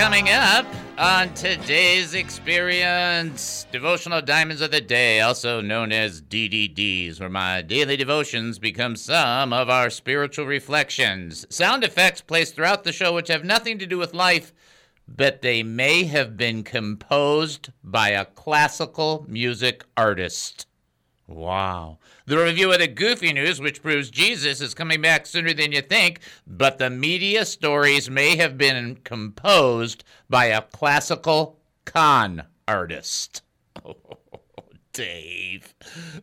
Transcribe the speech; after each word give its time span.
coming 0.00 0.30
up 0.30 0.64
on 0.96 1.28
today's 1.34 2.14
experience. 2.14 3.66
Devotional 3.70 4.22
Diamonds 4.22 4.62
of 4.62 4.70
the 4.70 4.80
Day, 4.80 5.20
also 5.20 5.60
known 5.60 5.92
as 5.92 6.22
DDDs, 6.22 7.20
where 7.20 7.28
my 7.28 7.60
daily 7.60 7.98
devotions 7.98 8.58
become 8.58 8.96
some 8.96 9.52
of 9.52 9.68
our 9.68 9.90
spiritual 9.90 10.46
reflections. 10.46 11.44
Sound 11.50 11.84
effects 11.84 12.22
placed 12.22 12.54
throughout 12.54 12.84
the 12.84 12.92
show 12.92 13.14
which 13.14 13.28
have 13.28 13.44
nothing 13.44 13.78
to 13.78 13.84
do 13.84 13.98
with 13.98 14.14
life, 14.14 14.54
but 15.06 15.42
they 15.42 15.62
may 15.62 16.04
have 16.04 16.34
been 16.34 16.62
composed 16.62 17.68
by 17.84 18.08
a 18.08 18.24
classical 18.24 19.26
music 19.28 19.84
artist. 19.98 20.66
Wow. 21.26 21.98
The 22.30 22.38
review 22.38 22.72
of 22.72 22.78
the 22.78 22.86
goofy 22.86 23.32
news, 23.32 23.60
which 23.60 23.82
proves 23.82 24.08
Jesus 24.08 24.60
is 24.60 24.72
coming 24.72 25.00
back 25.00 25.26
sooner 25.26 25.52
than 25.52 25.72
you 25.72 25.82
think, 25.82 26.20
but 26.46 26.78
the 26.78 26.88
media 26.88 27.44
stories 27.44 28.08
may 28.08 28.36
have 28.36 28.56
been 28.56 29.00
composed 29.02 30.04
by 30.28 30.44
a 30.44 30.62
classical 30.62 31.58
con 31.84 32.44
artist. 32.68 33.42
Oh, 33.84 33.96
Dave. 34.92 35.74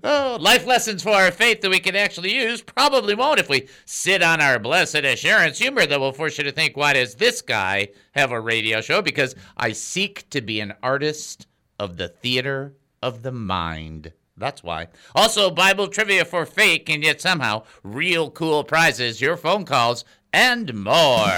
Oh, 0.02 0.38
life 0.40 0.66
lessons 0.66 1.04
for 1.04 1.10
our 1.10 1.32
faith 1.32 1.60
that 1.60 1.72
we 1.72 1.80
can 1.80 1.98
actually 1.98 2.34
use 2.34 2.62
probably 2.62 3.14
won't 3.14 3.42
if 3.42 3.50
we 3.50 3.68
sit 3.84 4.24
on 4.24 4.40
our 4.40 4.60
blessed 4.60 4.96
assurance 4.96 5.60
humor 5.60 5.86
that 5.86 6.00
will 6.00 6.14
force 6.14 6.38
you 6.38 6.46
to 6.46 6.54
think, 6.54 6.78
why 6.78 6.94
does 6.94 7.16
this 7.16 7.42
guy 7.42 7.90
have 8.14 8.32
a 8.32 8.40
radio 8.40 8.80
show? 8.80 9.02
Because 9.02 9.36
I 9.58 9.74
seek 9.74 10.30
to 10.30 10.40
be 10.40 10.62
an 10.62 10.74
artist 10.82 11.48
of 11.78 11.98
the 11.98 12.08
theater 12.08 12.78
of 13.04 13.24
the 13.24 13.34
mind. 13.34 14.14
That's 14.38 14.64
why. 14.64 14.88
Also, 15.16 15.50
Bible 15.50 15.88
trivia 15.88 16.24
for 16.24 16.46
fake 16.46 16.90
and 16.90 17.04
yet 17.04 17.20
somehow 17.20 17.64
real 17.84 18.30
cool 18.30 18.64
prizes, 18.64 19.20
your 19.20 19.36
phone 19.36 19.66
calls, 19.66 20.06
and 20.32 20.76
more. 20.76 21.34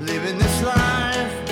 Living 0.00 0.38
this 0.38 0.62
life, 0.62 1.50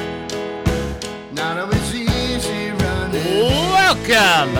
not 1.33 1.59
always 1.59 1.95
easy 1.95 2.71
running. 2.71 3.25
Welcome 3.71 4.57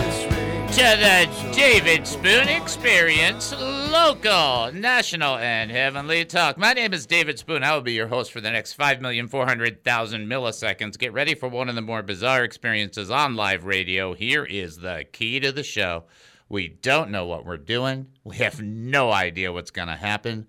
to 0.71 0.83
the 0.95 1.46
David 1.57 2.05
Spoon 2.05 2.47
Experience, 2.47 3.51
local, 3.59 4.71
national, 4.71 5.37
and 5.37 5.71
heavenly 5.71 6.23
talk. 6.23 6.55
My 6.55 6.73
name 6.73 6.93
is 6.93 7.07
David 7.07 7.39
Spoon. 7.39 7.63
I 7.63 7.73
will 7.73 7.81
be 7.81 7.93
your 7.93 8.09
host 8.09 8.31
for 8.31 8.39
the 8.39 8.51
next 8.51 8.77
5,400,000 8.77 9.81
milliseconds. 10.27 10.99
Get 10.99 11.13
ready 11.13 11.33
for 11.33 11.49
one 11.49 11.67
of 11.67 11.73
the 11.73 11.81
more 11.81 12.03
bizarre 12.03 12.43
experiences 12.43 13.09
on 13.09 13.35
live 13.35 13.65
radio. 13.65 14.13
Here 14.13 14.45
is 14.45 14.77
the 14.77 15.05
key 15.11 15.39
to 15.39 15.51
the 15.51 15.63
show. 15.63 16.03
We 16.47 16.67
don't 16.67 17.09
know 17.09 17.25
what 17.25 17.43
we're 17.43 17.57
doing, 17.57 18.09
we 18.23 18.35
have 18.37 18.61
no 18.61 19.11
idea 19.11 19.51
what's 19.51 19.71
going 19.71 19.87
to 19.87 19.95
happen. 19.95 20.45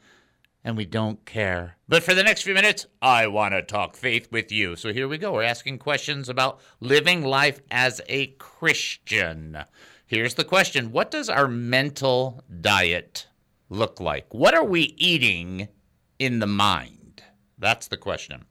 And 0.63 0.77
we 0.77 0.85
don't 0.85 1.25
care. 1.25 1.79
But 1.89 2.03
for 2.03 2.13
the 2.13 2.23
next 2.23 2.43
few 2.43 2.53
minutes, 2.53 2.85
I 3.01 3.29
want 3.29 3.55
to 3.55 3.63
talk 3.63 3.97
faith 3.97 4.31
with 4.31 4.53
you. 4.53 4.77
So 4.77 4.93
here 4.93 5.09
we 5.09 5.17
go. 5.17 5.33
We're 5.33 5.45
asking 5.45 5.79
questions 5.79 6.29
about 6.29 6.61
living 6.81 7.25
life 7.25 7.63
as 7.71 8.03
a 8.09 8.27
Christian. 8.39 9.57
Here's 10.09 10.37
the 10.37 10.45
question 10.45 10.91
What 10.91 11.11
does 11.11 11.29
our 11.29 11.47
mental 11.47 12.43
diet 12.63 13.27
look 13.69 14.01
like? 14.01 14.33
What 14.33 14.55
are 14.55 14.65
we 14.65 14.95
eating 14.97 15.69
in 16.19 16.39
the 16.39 16.47
mind? 16.47 17.23
That's 17.59 17.89
the 17.89 17.99
question. 17.99 18.47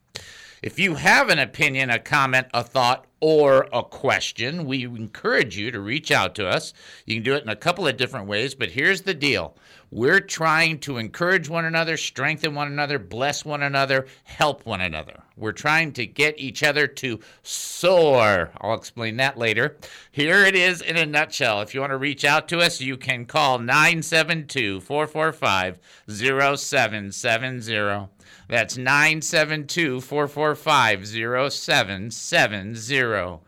If 0.62 0.78
you 0.78 0.96
have 0.96 1.30
an 1.30 1.40
opinion, 1.40 1.90
a 1.90 1.98
comment, 1.98 2.46
a 2.54 2.64
thought, 2.64 3.08
or 3.20 3.68
a 3.74 3.82
question, 3.82 4.66
we 4.66 4.86
encourage 4.86 5.58
you 5.58 5.72
to 5.72 5.80
reach 5.80 6.12
out 6.12 6.36
to 6.36 6.48
us. 6.48 6.74
You 7.08 7.16
can 7.16 7.24
do 7.24 7.34
it 7.34 7.42
in 7.42 7.50
a 7.50 7.56
couple 7.56 7.88
of 7.88 7.98
different 7.98 8.28
ways, 8.28 8.54
but 8.54 8.70
here's 8.70 9.02
the 9.02 9.16
deal. 9.16 9.58
We're 9.90 10.20
trying 10.20 10.78
to 10.82 10.98
encourage 10.98 11.50
one 11.50 11.66
another, 11.66 11.98
strengthen 11.98 12.54
one 12.54 12.68
another, 12.68 13.00
bless 13.00 13.44
one 13.44 13.64
another, 13.64 14.06
help 14.26 14.64
one 14.64 14.82
another. 14.82 15.24
We're 15.38 15.52
trying 15.52 15.94
to 15.94 16.08
get 16.08 16.40
each 16.40 16.64
other 16.64 16.88
to 16.88 17.20
soar. 17.44 18.52
I'll 18.60 18.74
explain 18.74 19.18
that 19.18 19.38
later. 19.38 19.78
Here 20.12 20.44
it 20.44 20.56
is 20.56 20.82
in 20.82 20.98
a 20.98 21.06
nutshell. 21.06 21.62
If 21.62 21.76
you 21.76 21.82
want 21.82 21.92
to 21.92 21.98
reach 21.98 22.26
out 22.26 22.48
to 22.50 22.60
us, 22.60 22.82
you 22.82 22.98
can 22.98 23.26
call 23.26 23.60
972 23.60 24.82
445 24.82 25.78
0770. 26.10 28.08
That's 28.50 28.78
972 28.78 30.02
445 30.02 31.08
0770. 31.08 33.40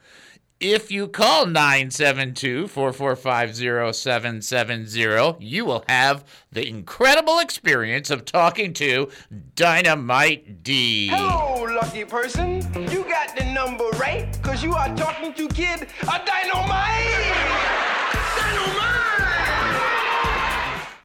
If 0.59 0.91
you 0.91 1.07
call 1.07 1.45
972 1.45 2.67
445 2.67 3.95
0770, 3.95 5.37
you 5.39 5.63
will 5.63 5.85
have 5.87 6.25
the 6.51 6.67
incredible 6.67 7.39
experience 7.39 8.09
of 8.09 8.25
talking 8.25 8.73
to 8.73 9.09
Dynamite 9.55 10.61
D. 10.61 11.07
Hello, 11.07 11.63
lucky 11.63 12.03
person. 12.03 12.57
You 12.91 13.05
got 13.05 13.37
the 13.37 13.45
number 13.45 13.85
right, 13.97 14.37
cause 14.41 14.61
you 14.61 14.73
are 14.73 14.93
talking 14.97 15.33
to 15.35 15.47
Kid 15.47 15.87
a 16.01 16.21
Dynamite! 16.25 17.88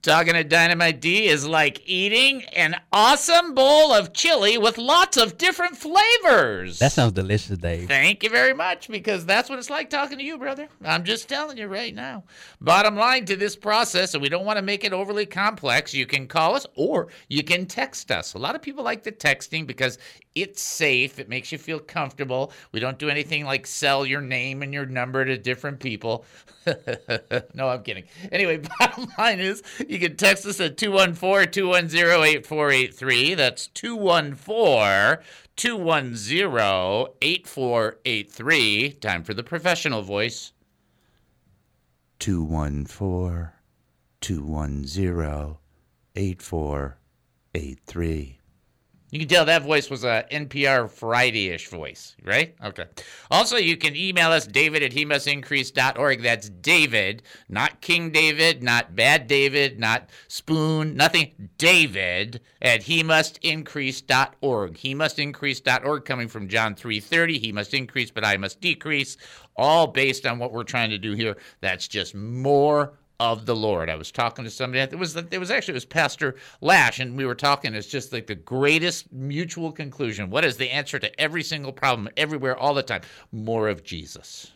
Talking 0.04 0.34
to 0.34 0.44
Dynamite 0.44 1.00
D 1.00 1.28
is 1.28 1.47
like 1.47 1.81
eating 1.87 2.42
an 2.54 2.76
awesome 2.92 3.54
bowl 3.54 3.91
of 3.91 4.12
chili 4.12 4.59
with 4.59 4.76
lots 4.76 5.16
of 5.16 5.38
different 5.38 5.78
flavors. 5.78 6.78
That 6.78 6.92
sounds 6.92 7.15
delicious, 7.15 7.56
Dave. 7.56 7.88
Thank 7.88 8.22
you 8.22 8.28
very 8.28 8.53
much, 8.53 8.88
because 8.88 9.25
that's 9.25 9.48
what 9.48 9.59
it's 9.59 9.70
like 9.70 9.88
talking 9.88 10.19
to 10.19 10.25
you, 10.25 10.37
brother. 10.37 10.69
I'm 10.84 11.04
just 11.04 11.26
telling 11.26 11.56
you 11.56 11.69
right 11.69 11.94
now. 11.94 12.25
Bottom 12.60 12.97
line 12.97 13.25
to 13.25 13.37
this 13.37 13.56
process, 13.56 14.12
and 14.12 14.22
we 14.22 14.28
don't 14.28 14.44
want 14.44 14.59
to 14.59 14.62
make 14.62 14.84
it 14.84 14.92
overly 14.92 15.25
complex, 15.25 15.94
you 15.94 16.04
can 16.04 16.26
call 16.26 16.54
us 16.54 16.66
or 16.75 17.09
you 17.31 17.42
can 17.42 17.65
text 17.65 18.10
us. 18.10 18.34
A 18.34 18.38
lot 18.38 18.54
of 18.54 18.60
people 18.60 18.84
like 18.84 19.04
the 19.04 19.12
texting 19.12 19.66
because 19.66 19.97
it's 20.34 20.62
safe, 20.62 21.21
it 21.21 21.28
makes 21.28 21.53
you 21.53 21.59
feel 21.59 21.78
comfortable. 21.78 22.50
We 22.72 22.81
don't 22.81 22.99
do 22.99 23.09
anything 23.09 23.45
like 23.45 23.67
sell 23.67 24.05
your 24.05 24.21
name 24.21 24.62
and 24.62 24.75
your 24.75 24.87
number 24.87 25.25
to 25.25 25.39
different 25.39 25.78
people. 25.78 26.25
no, 27.55 27.69
I'm 27.69 27.83
kidding. 27.83 28.05
Anyway, 28.33 28.61
bottom 28.78 29.06
line 29.17 29.39
is 29.39 29.62
you 29.87 30.00
can 30.00 30.17
text 30.17 30.45
us 30.47 30.61
at 30.61 30.77
214 30.77 31.53
210 31.53 32.25
8483. 32.25 33.34
That's 33.34 33.69
214 33.69 35.25
210 35.56 37.15
8483. 37.22 38.93
Time 38.95 39.22
for 39.22 39.34
the 39.34 39.45
professional 39.45 40.03
voice. 40.03 40.53
214 42.19 43.51
210 44.21 45.56
8483. 46.16 48.39
You 49.14 49.20
can 49.20 49.28
tell 49.28 49.44
that 49.44 49.62
voice 49.62 49.91
was 49.91 50.02
a 50.02 50.26
NPR 50.32 50.91
Friday-ish 50.91 51.69
voice, 51.69 52.16
right? 52.25 52.56
Okay. 52.64 52.86
Also, 53.30 53.56
you 53.56 53.76
can 53.76 53.94
email 53.94 54.32
us, 54.32 54.44
david 54.44 54.82
at 54.82 54.92
he 54.92 55.04
must. 55.04 55.25
That's 55.25 56.50
David, 56.50 57.22
not 57.48 57.80
King 57.80 58.10
David, 58.10 58.64
not 58.64 58.97
Bad 58.97 59.28
David, 59.28 59.78
not 59.78 60.10
Spoon, 60.26 60.97
nothing. 60.97 61.48
David 61.59 62.41
at 62.60 62.83
he 62.83 63.04
must. 63.04 63.39
He 63.41 63.54
must 63.54 65.18
increase.org 65.21 66.04
coming 66.04 66.27
from 66.27 66.48
John 66.48 66.74
3.30. 66.74 67.39
He 67.39 67.53
must 67.53 67.72
increase, 67.72 68.10
but 68.10 68.24
I 68.24 68.36
must 68.36 68.60
decrease. 68.60 69.16
All 69.56 69.86
based 69.86 70.27
on 70.27 70.41
what 70.41 70.50
we're 70.53 70.65
trying 70.65 70.91
to 70.91 70.98
do 70.98 71.12
here. 71.12 71.36
That's 71.60 71.86
just 71.86 72.16
more 72.16 72.94
of 73.21 73.47
the 73.47 73.55
Lord. 73.55 73.89
I 73.89 73.97
was 73.97 74.11
talking 74.11 74.45
to 74.45 74.51
somebody. 74.51 74.81
It 74.81 74.99
was 74.99 75.16
it 75.16 75.39
was 75.39 75.51
actually 75.51 75.72
it 75.72 75.77
was 75.77 75.84
Pastor 75.84 76.37
Lash, 76.61 77.01
and 77.01 77.16
we 77.16 77.25
were 77.25 77.34
talking. 77.34 77.75
It's 77.75 77.87
just 77.87 78.13
like 78.13 78.27
the 78.27 78.34
greatest 78.34 79.13
mutual 79.13 79.72
conclusion. 79.72 80.31
What 80.31 80.45
is 80.45 80.57
the 80.57 80.71
answer 80.71 80.99
to 80.99 81.21
every 81.21 81.43
single 81.43 81.72
problem, 81.72 82.09
everywhere, 82.16 82.57
all 82.57 82.75
the 82.75 82.83
time? 82.83 83.03
More 83.33 83.69
of 83.69 83.84
Jesus. 83.84 84.51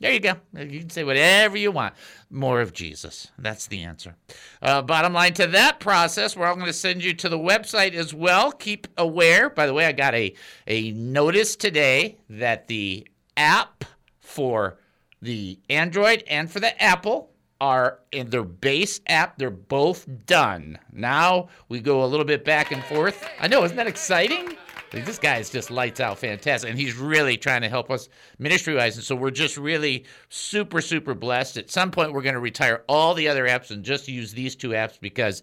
There 0.00 0.12
you 0.12 0.20
go. 0.20 0.34
You 0.54 0.80
can 0.80 0.90
say 0.90 1.04
whatever 1.04 1.56
you 1.56 1.70
want. 1.70 1.94
More 2.28 2.60
of 2.60 2.72
Jesus. 2.72 3.28
That's 3.38 3.68
the 3.68 3.84
answer. 3.84 4.16
Uh, 4.60 4.82
bottom 4.82 5.12
line 5.12 5.32
to 5.34 5.46
that 5.46 5.80
process, 5.80 6.36
we're 6.36 6.46
all 6.46 6.56
going 6.56 6.66
to 6.66 6.72
send 6.72 7.02
you 7.02 7.14
to 7.14 7.28
the 7.28 7.38
website 7.38 7.94
as 7.94 8.12
well. 8.12 8.52
Keep 8.52 8.88
aware. 8.98 9.48
By 9.48 9.66
the 9.66 9.72
way, 9.72 9.86
I 9.86 9.92
got 9.92 10.14
a 10.14 10.34
a 10.66 10.90
notice 10.92 11.56
today 11.56 12.18
that 12.28 12.66
the 12.66 13.06
app 13.36 13.84
for 14.20 14.78
the 15.22 15.58
Android 15.70 16.22
and 16.28 16.50
for 16.50 16.60
the 16.60 16.82
Apple 16.82 17.30
are 17.60 18.00
in 18.12 18.30
their 18.30 18.44
base 18.44 19.00
app. 19.06 19.38
They're 19.38 19.50
both 19.50 20.06
done. 20.26 20.78
Now 20.92 21.48
we 21.68 21.80
go 21.80 22.04
a 22.04 22.06
little 22.06 22.26
bit 22.26 22.44
back 22.44 22.72
and 22.72 22.82
forth. 22.84 23.28
I 23.40 23.48
know, 23.48 23.64
isn't 23.64 23.76
that 23.76 23.86
exciting? 23.86 24.56
This 24.90 25.18
guy 25.18 25.38
is 25.38 25.50
just 25.50 25.72
lights 25.72 25.98
out 25.98 26.18
fantastic, 26.18 26.70
and 26.70 26.78
he's 26.78 26.96
really 26.96 27.36
trying 27.36 27.62
to 27.62 27.68
help 27.68 27.90
us 27.90 28.08
ministry 28.38 28.76
wise. 28.76 28.94
And 28.94 29.04
so 29.04 29.16
we're 29.16 29.32
just 29.32 29.56
really 29.56 30.04
super, 30.28 30.80
super 30.80 31.14
blessed. 31.14 31.56
At 31.56 31.68
some 31.68 31.90
point, 31.90 32.12
we're 32.12 32.22
going 32.22 32.34
to 32.34 32.40
retire 32.40 32.84
all 32.88 33.14
the 33.14 33.26
other 33.26 33.48
apps 33.48 33.72
and 33.72 33.82
just 33.82 34.06
use 34.06 34.32
these 34.32 34.54
two 34.54 34.68
apps 34.68 35.00
because 35.00 35.42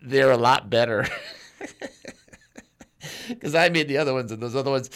they're 0.00 0.30
a 0.30 0.36
lot 0.36 0.70
better. 0.70 1.06
Because 3.28 3.54
I 3.54 3.68
made 3.68 3.88
the 3.88 3.98
other 3.98 4.12
ones, 4.12 4.32
and 4.32 4.42
those 4.42 4.56
other 4.56 4.70
ones 4.70 4.88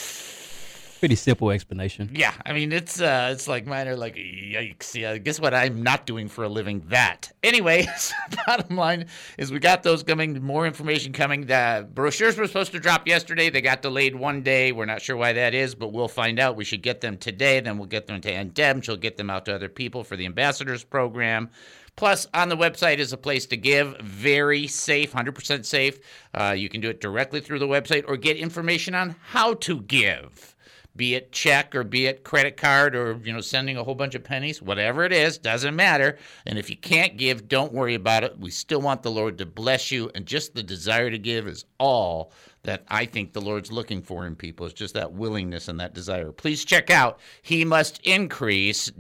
Pretty 1.03 1.17
simple 1.17 1.51
explanation. 1.51 2.13
Yeah, 2.15 2.33
I 2.47 2.53
mean 2.53 2.71
it's 2.71 3.01
uh 3.01 3.31
it's 3.33 3.49
like 3.49 3.67
mine 3.67 3.89
are 3.89 3.97
like 3.97 4.15
yikes. 4.15 4.95
Yeah, 4.95 5.19
guess 5.19 5.41
what 5.41 5.53
I'm 5.53 5.83
not 5.83 6.07
doing 6.07 6.29
for 6.29 6.45
a 6.45 6.49
living? 6.49 6.85
That. 6.91 7.33
Anyway, 7.43 7.89
bottom 8.47 8.77
line 8.77 9.07
is 9.37 9.51
we 9.51 9.59
got 9.59 9.83
those 9.83 10.05
coming. 10.05 10.41
More 10.41 10.65
information 10.65 11.13
coming. 11.13 11.47
The 11.47 11.89
brochures 11.93 12.39
were 12.39 12.47
supposed 12.47 12.71
to 12.71 12.79
drop 12.79 13.09
yesterday. 13.09 13.51
They 13.51 13.61
got 13.61 13.83
delayed 13.83 14.15
one 14.15 14.43
day. 14.43 14.71
We're 14.71 14.85
not 14.85 15.03
sure 15.03 15.17
why 15.17 15.33
that 15.33 15.55
is, 15.55 15.75
but 15.75 15.93
we'll 15.93 16.07
find 16.07 16.39
out. 16.39 16.55
We 16.55 16.63
should 16.63 16.83
get 16.83 17.01
them 17.01 17.17
today. 17.17 17.59
Then 17.59 17.79
we'll 17.79 17.89
get 17.89 18.07
them 18.07 18.21
to 18.21 18.31
Aunt 18.31 18.55
Deb. 18.55 18.85
She'll 18.85 18.97
get 18.97 19.17
them 19.17 19.29
out 19.29 19.45
to 19.47 19.57
other 19.57 19.69
people 19.69 20.05
for 20.05 20.15
the 20.15 20.27
ambassadors 20.27 20.85
program. 20.85 21.51
Plus, 21.97 22.29
on 22.33 22.49
the 22.49 22.57
website 22.57 22.99
is 22.99 23.13
a 23.13 23.17
place 23.17 23.45
to 23.47 23.57
give. 23.57 23.97
Very 23.99 24.69
safe, 24.69 25.15
100% 25.15 25.65
safe. 25.65 25.99
Uh, 26.33 26.55
you 26.57 26.69
can 26.69 26.81
do 26.81 26.91
it 26.91 27.01
directly 27.01 27.41
through 27.41 27.59
the 27.59 27.67
website 27.67 28.05
or 28.07 28.17
get 28.17 28.37
information 28.37 28.95
on 28.95 29.17
how 29.21 29.55
to 29.55 29.81
give 29.81 30.55
be 30.97 31.15
it 31.15 31.33
check 31.33 31.75
or 31.75 31.85
be 31.85 32.07
it 32.07 32.25
credit 32.25 32.57
card 32.57 32.95
or 32.95 33.19
you 33.25 33.33
know 33.33 33.41
sending 33.41 33.77
a 33.77 33.85
whole 33.85 33.95
bunch 33.95 34.15
of 34.15 34.23
pennies 34.23 34.61
whatever 34.61 35.05
it 35.05 35.13
is 35.13 35.39
doesn't 35.39 35.75
matter. 35.75 36.19
And 36.47 36.59
if 36.59 36.69
you 36.71 36.77
can't 36.77 37.17
give 37.17 37.49
don't 37.49 37.73
worry 37.73 37.95
about 37.95 38.25
it. 38.25 38.39
We 38.39 38.51
still 38.51 38.81
want 38.81 39.03
the 39.03 39.11
lord 39.11 39.39
to 39.39 39.47
bless 39.47 39.91
you 39.91 40.11
and 40.15 40.27
just 40.27 40.55
the 40.55 40.63
desire 40.63 41.11
to 41.11 41.19
give 41.19 41.47
is 41.47 41.65
all 41.79 42.33
that 42.65 42.85
i 42.89 43.05
think 43.05 43.33
the 43.33 43.41
lord's 43.41 43.73
looking 43.73 44.03
for 44.03 44.27
in 44.27 44.37
people. 44.37 44.67
Is 44.67 44.73
just 44.73 44.95
that 44.95 45.13
willingness 45.13 45.69
and 45.69 45.81
that 45.81 45.95
desire. 45.95 46.33
Please 46.33 46.65
check 46.65 46.91
out 46.91 47.19
he 47.43 47.65
must 47.65 48.01
increase.org 48.05 48.93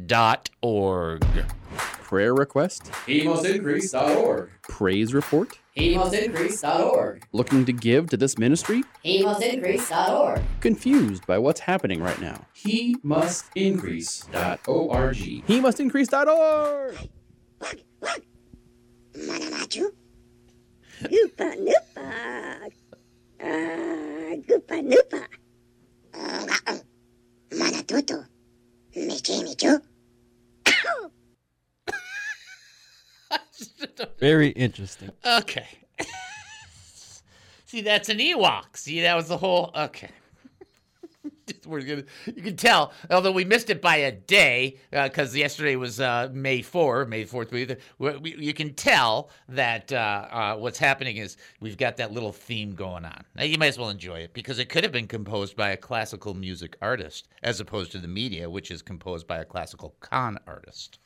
Prayer 2.13 2.35
request, 2.35 2.85
HeMustIncrease.org. 3.07 4.51
praise 4.63 5.15
report, 5.15 5.59
HeMustIncrease.org. 5.77 7.25
looking 7.33 7.65
to 7.65 7.73
give 7.73 8.09
to 8.11 8.17
this 8.17 8.39
ministry, 8.39 8.83
HeMustIncrease.org. 9.05 10.41
confused 10.61 11.27
by 11.27 11.39
what's 11.39 11.61
happening 11.61 12.01
right 12.03 12.21
now. 12.21 12.45
HeMustIncrease.org. 12.65 15.17
He 15.17 15.61
must 15.61 15.81
increase.org. 15.81 16.97
Manamaju. 19.17 19.91
Noopa 21.03 21.57
noopa. 21.57 22.71
Ah, 23.41 24.35
goopa 24.47 24.81
noopa. 24.83 25.27
Uh, 26.15 26.47
Manatuto. 27.51 28.25
Michi 28.97 29.43
michu. 29.43 29.81
Very 34.19 34.49
interesting. 34.49 35.11
okay. 35.25 35.67
See 37.67 37.81
that's 37.81 38.09
an 38.09 38.19
ewok. 38.19 38.77
See 38.77 39.01
that 39.03 39.15
was 39.15 39.29
the 39.29 39.39
whole 39.39 39.71
okay. 39.75 40.11
We're 41.67 41.81
gonna 41.81 42.05
you 42.27 42.43
can 42.43 42.57
tell 42.57 42.93
although 43.11 43.33
we 43.33 43.45
missed 43.45 43.71
it 43.71 43.81
by 43.81 43.97
a 43.97 44.13
day 44.13 44.79
because 44.91 45.35
yesterday 45.35 45.77
was 45.77 46.01
uh, 46.01 46.29
may 46.33 46.63
4 46.63 47.07
may 47.07 47.25
4th 47.25 47.51
we, 47.51 47.77
we, 47.99 48.17
we, 48.19 48.37
you 48.37 48.53
can 48.53 48.75
tell 48.75 49.31
that 49.49 49.93
uh, 49.93 49.97
uh, 50.31 50.57
what's 50.57 50.79
happening 50.79 51.17
is 51.17 51.37
we've 51.61 51.77
got 51.77 51.97
that 51.97 52.13
little 52.13 52.33
theme 52.33 52.75
going 52.75 53.05
on. 53.05 53.25
Now 53.35 53.45
you 53.45 53.57
might 53.59 53.69
as 53.69 53.79
well 53.79 53.91
enjoy 53.91 54.19
it 54.21 54.35
because 54.35 54.59
it 54.59 54.69
could 54.69 54.85
have 54.85 54.93
been 54.93 55.09
composed 55.09 55.57
by 55.57 55.71
a 55.71 55.77
classical 55.77 56.35
music 56.35 56.77
artist 56.83 57.29
as 57.43 57.61
opposed 57.61 57.93
to 57.93 57.99
the 57.99 58.09
media 58.09 58.51
which 58.51 58.71
is 58.71 58.83
composed 58.83 59.27
by 59.27 59.39
a 59.39 59.45
classical 59.45 59.95
con 60.01 60.39
artist. 60.47 60.99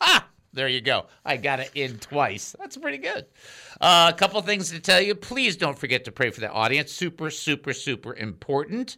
Ha 0.00 0.28
there 0.54 0.68
you 0.68 0.80
go. 0.80 1.06
I 1.24 1.36
got 1.36 1.60
it 1.60 1.70
in 1.74 1.98
twice. 1.98 2.54
That's 2.58 2.76
pretty 2.76 2.98
good. 2.98 3.26
Uh, 3.80 4.12
a 4.14 4.16
couple 4.16 4.40
things 4.42 4.70
to 4.70 4.80
tell 4.80 5.00
you. 5.00 5.14
Please 5.14 5.56
don't 5.56 5.78
forget 5.78 6.04
to 6.04 6.12
pray 6.12 6.30
for 6.30 6.40
the 6.40 6.50
audience. 6.50 6.92
Super, 6.92 7.30
super, 7.30 7.72
super 7.72 8.14
important. 8.14 8.96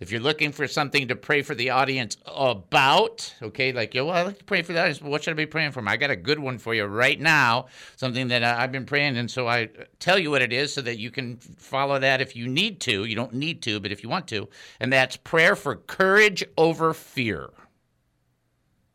If 0.00 0.12
you're 0.12 0.20
looking 0.20 0.52
for 0.52 0.68
something 0.68 1.08
to 1.08 1.16
pray 1.16 1.42
for 1.42 1.56
the 1.56 1.70
audience 1.70 2.18
about, 2.24 3.34
okay, 3.42 3.72
like, 3.72 3.94
yo, 3.94 4.04
well, 4.04 4.14
I 4.16 4.22
like 4.22 4.38
to 4.38 4.44
pray 4.44 4.62
for 4.62 4.72
the 4.72 4.80
audience, 4.80 5.00
but 5.00 5.10
what 5.10 5.24
should 5.24 5.32
I 5.32 5.34
be 5.34 5.46
praying 5.46 5.72
for? 5.72 5.82
I 5.88 5.96
got 5.96 6.10
a 6.10 6.16
good 6.16 6.38
one 6.38 6.58
for 6.58 6.72
you 6.72 6.84
right 6.84 7.20
now, 7.20 7.66
something 7.96 8.28
that 8.28 8.44
uh, 8.44 8.54
I've 8.58 8.70
been 8.70 8.86
praying, 8.86 9.16
and 9.16 9.28
so 9.28 9.48
I 9.48 9.70
tell 9.98 10.16
you 10.16 10.30
what 10.30 10.40
it 10.40 10.52
is 10.52 10.72
so 10.72 10.82
that 10.82 10.98
you 10.98 11.10
can 11.10 11.38
follow 11.38 11.98
that 11.98 12.20
if 12.20 12.36
you 12.36 12.46
need 12.46 12.78
to. 12.82 13.06
You 13.06 13.16
don't 13.16 13.34
need 13.34 13.60
to, 13.62 13.80
but 13.80 13.90
if 13.90 14.04
you 14.04 14.08
want 14.08 14.28
to, 14.28 14.48
and 14.78 14.92
that's 14.92 15.16
prayer 15.16 15.56
for 15.56 15.74
courage 15.74 16.44
over 16.56 16.94
fear. 16.94 17.50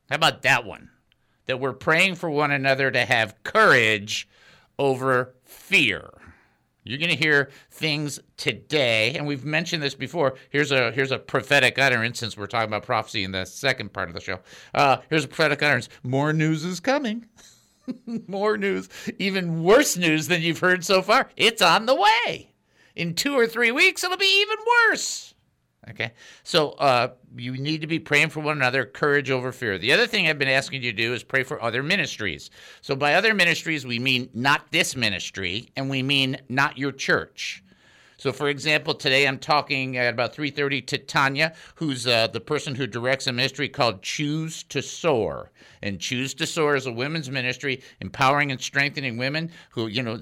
How 0.09 0.15
about 0.15 0.43
that 0.43 0.63
one? 0.63 0.89
That 1.45 1.59
we're 1.59 1.73
praying 1.73 2.15
for 2.15 2.29
one 2.29 2.51
another 2.51 2.89
to 2.89 3.05
have 3.05 3.43
courage 3.43 4.27
over 4.79 5.35
fear. 5.43 6.09
You're 6.85 6.97
going 6.99 7.11
to 7.11 7.17
hear 7.17 7.49
things 7.71 8.19
today, 8.35 9.15
and 9.15 9.25
we've 9.25 9.45
mentioned 9.45 9.81
this 9.81 9.95
before. 9.95 10.35
Here's 10.49 10.71
a 10.71 10.91
here's 10.91 11.11
a 11.11 11.19
prophetic 11.19 11.79
utterance 11.79 12.19
since 12.19 12.37
we're 12.37 12.47
talking 12.47 12.67
about 12.67 12.83
prophecy 12.83 13.23
in 13.23 13.31
the 13.31 13.45
second 13.45 13.93
part 13.93 14.09
of 14.09 14.15
the 14.15 14.21
show. 14.21 14.39
Uh, 14.73 14.97
here's 15.09 15.23
a 15.23 15.29
prophetic 15.29 15.63
utterance. 15.63 15.87
More 16.03 16.33
news 16.33 16.65
is 16.65 16.81
coming. 16.81 17.25
More 18.27 18.57
news, 18.57 18.89
even 19.17 19.63
worse 19.63 19.95
news 19.97 20.27
than 20.27 20.41
you've 20.41 20.59
heard 20.59 20.83
so 20.83 21.01
far. 21.01 21.29
It's 21.37 21.61
on 21.61 21.85
the 21.85 21.95
way. 21.95 22.53
In 22.95 23.15
two 23.15 23.33
or 23.33 23.47
three 23.47 23.71
weeks, 23.71 24.03
it'll 24.03 24.17
be 24.17 24.41
even 24.41 24.57
worse. 24.89 25.32
Okay, 25.89 26.13
so 26.43 26.71
uh, 26.71 27.09
you 27.35 27.57
need 27.57 27.81
to 27.81 27.87
be 27.87 27.99
praying 27.99 28.29
for 28.29 28.39
one 28.39 28.55
another, 28.55 28.85
courage 28.85 29.29
over 29.29 29.51
fear. 29.51 29.77
The 29.77 29.91
other 29.91 30.07
thing 30.07 30.27
I've 30.27 30.39
been 30.39 30.47
asking 30.47 30.81
you 30.81 30.91
to 30.91 30.97
do 30.97 31.13
is 31.13 31.23
pray 31.23 31.43
for 31.43 31.61
other 31.61 31.83
ministries. 31.83 32.49
So 32.81 32.95
by 32.95 33.15
other 33.15 33.33
ministries, 33.33 33.85
we 33.85 33.99
mean 33.99 34.29
not 34.33 34.71
this 34.71 34.95
ministry, 34.95 35.69
and 35.75 35.89
we 35.89 36.01
mean 36.01 36.37
not 36.47 36.77
your 36.77 36.93
church. 36.93 37.63
So, 38.23 38.31
for 38.31 38.47
example, 38.47 38.93
today 38.93 39.27
I'm 39.27 39.37
talking 39.37 39.97
at 39.97 40.13
about 40.13 40.33
3:30 40.33 40.87
to 40.87 40.97
Tanya, 40.97 41.53
who's 41.75 42.07
uh, 42.07 42.27
the 42.27 42.39
person 42.39 42.75
who 42.75 42.87
directs 42.87 43.27
a 43.27 43.33
ministry 43.33 43.67
called 43.67 44.01
Choose 44.01 44.63
to 44.63 44.81
Soar. 44.81 45.51
And 45.81 45.99
Choose 45.99 46.33
to 46.35 46.45
Soar 46.45 46.77
is 46.77 46.85
a 46.85 46.93
women's 46.93 47.29
ministry 47.29 47.81
empowering 47.99 48.49
and 48.49 48.61
strengthening 48.61 49.17
women 49.17 49.51
who, 49.71 49.87
you 49.87 50.01
know, 50.01 50.21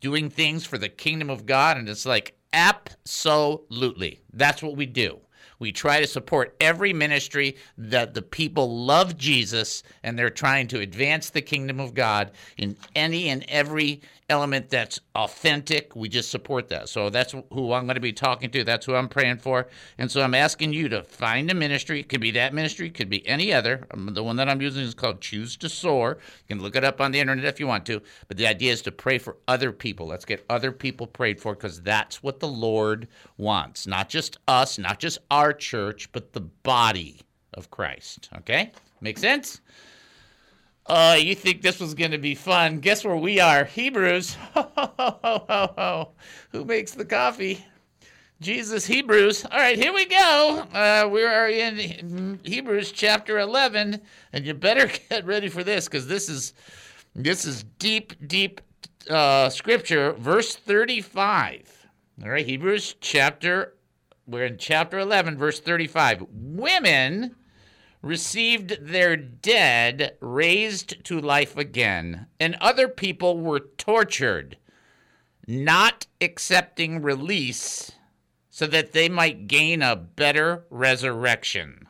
doing 0.00 0.30
things 0.30 0.64
for 0.64 0.78
the 0.78 0.88
kingdom 0.88 1.28
of 1.28 1.44
God. 1.44 1.76
And 1.76 1.86
it's 1.86 2.06
like 2.06 2.38
absolutely, 2.54 4.20
that's 4.32 4.62
what 4.62 4.76
we 4.76 4.86
do. 4.86 5.18
We 5.58 5.72
try 5.72 6.00
to 6.00 6.06
support 6.06 6.56
every 6.60 6.92
ministry 6.92 7.56
that 7.78 8.14
the 8.14 8.22
people 8.22 8.84
love 8.84 9.16
Jesus 9.16 9.82
and 10.02 10.18
they're 10.18 10.30
trying 10.30 10.68
to 10.68 10.80
advance 10.80 11.30
the 11.30 11.42
kingdom 11.42 11.80
of 11.80 11.94
God 11.94 12.32
in 12.56 12.76
any 12.94 13.28
and 13.28 13.44
every 13.48 14.02
element 14.28 14.70
that's 14.70 15.00
authentic. 15.14 15.94
We 15.94 16.08
just 16.08 16.30
support 16.30 16.68
that. 16.68 16.88
So 16.88 17.10
that's 17.10 17.32
who 17.32 17.72
I'm 17.72 17.84
going 17.84 17.94
to 17.94 18.00
be 18.00 18.12
talking 18.12 18.50
to. 18.50 18.64
That's 18.64 18.86
who 18.86 18.94
I'm 18.94 19.08
praying 19.08 19.38
for. 19.38 19.68
And 19.98 20.10
so 20.10 20.22
I'm 20.22 20.34
asking 20.34 20.72
you 20.72 20.88
to 20.88 21.02
find 21.02 21.50
a 21.50 21.54
ministry. 21.54 22.00
It 22.00 22.08
could 22.08 22.20
be 22.20 22.30
that 22.32 22.54
ministry, 22.54 22.86
it 22.86 22.94
could 22.94 23.10
be 23.10 23.26
any 23.26 23.52
other. 23.52 23.86
Um, 23.92 24.14
The 24.14 24.22
one 24.22 24.36
that 24.36 24.48
I'm 24.48 24.62
using 24.62 24.82
is 24.82 24.94
called 24.94 25.20
Choose 25.20 25.56
to 25.58 25.68
Soar. 25.68 26.18
You 26.48 26.56
can 26.56 26.62
look 26.62 26.76
it 26.76 26.84
up 26.84 27.00
on 27.00 27.12
the 27.12 27.20
internet 27.20 27.44
if 27.44 27.60
you 27.60 27.66
want 27.66 27.86
to. 27.86 28.00
But 28.28 28.36
the 28.36 28.46
idea 28.46 28.72
is 28.72 28.82
to 28.82 28.92
pray 28.92 29.18
for 29.18 29.36
other 29.46 29.72
people. 29.72 30.06
Let's 30.06 30.24
get 30.24 30.44
other 30.48 30.72
people 30.72 31.06
prayed 31.06 31.40
for 31.40 31.54
because 31.54 31.82
that's 31.82 32.22
what 32.22 32.40
the 32.40 32.48
Lord 32.48 33.08
wants. 33.36 33.86
Not 33.86 34.08
just 34.08 34.38
us, 34.48 34.78
not 34.78 35.00
just 35.00 35.18
our 35.34 35.52
church, 35.52 36.12
but 36.12 36.32
the 36.32 36.40
body 36.40 37.20
of 37.54 37.68
Christ. 37.70 38.28
Okay? 38.38 38.70
Make 39.00 39.18
sense? 39.18 39.60
Uh, 40.86 41.16
you 41.18 41.34
think 41.34 41.60
this 41.60 41.80
was 41.80 41.94
going 41.94 42.12
to 42.12 42.18
be 42.18 42.36
fun? 42.36 42.78
Guess 42.78 43.04
where 43.04 43.16
we 43.16 43.40
are? 43.40 43.64
Hebrews. 43.64 44.36
Who 46.52 46.64
makes 46.64 46.92
the 46.92 47.04
coffee? 47.04 47.64
Jesus, 48.40 48.86
Hebrews. 48.86 49.44
All 49.44 49.58
right, 49.58 49.76
here 49.76 49.92
we 49.92 50.06
go. 50.06 50.66
Uh, 50.72 51.08
we 51.10 51.24
are 51.24 51.48
in 51.48 52.38
Hebrews 52.44 52.92
chapter 52.92 53.40
11, 53.40 54.00
and 54.32 54.46
you 54.46 54.54
better 54.54 54.86
get 55.10 55.26
ready 55.26 55.48
for 55.48 55.64
this 55.64 55.86
because 55.86 56.06
this 56.06 56.28
is 56.28 56.52
this 57.16 57.44
is 57.44 57.64
deep, 57.78 58.12
deep 58.28 58.60
uh, 59.10 59.48
scripture. 59.48 60.12
Verse 60.12 60.54
35. 60.54 61.88
All 62.22 62.30
right, 62.30 62.46
Hebrews 62.46 62.94
chapter. 63.00 63.74
We're 64.26 64.46
in 64.46 64.58
chapter 64.58 64.98
11, 64.98 65.36
verse 65.36 65.60
35. 65.60 66.26
Women 66.30 67.36
received 68.00 68.86
their 68.86 69.16
dead 69.16 70.16
raised 70.20 71.04
to 71.04 71.20
life 71.20 71.56
again, 71.56 72.26
and 72.40 72.56
other 72.60 72.88
people 72.88 73.38
were 73.38 73.60
tortured, 73.60 74.56
not 75.46 76.06
accepting 76.20 77.02
release 77.02 77.92
so 78.50 78.66
that 78.66 78.92
they 78.92 79.08
might 79.08 79.48
gain 79.48 79.82
a 79.82 79.96
better 79.96 80.64
resurrection. 80.70 81.86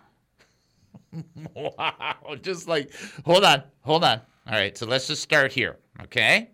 wow. 1.55 2.37
Just 2.43 2.67
like, 2.67 2.91
hold 3.25 3.45
on, 3.45 3.63
hold 3.83 4.03
on. 4.03 4.21
All 4.47 4.55
right, 4.55 4.77
so 4.77 4.87
let's 4.87 5.07
just 5.07 5.23
start 5.23 5.53
here, 5.53 5.77
okay? 6.03 6.51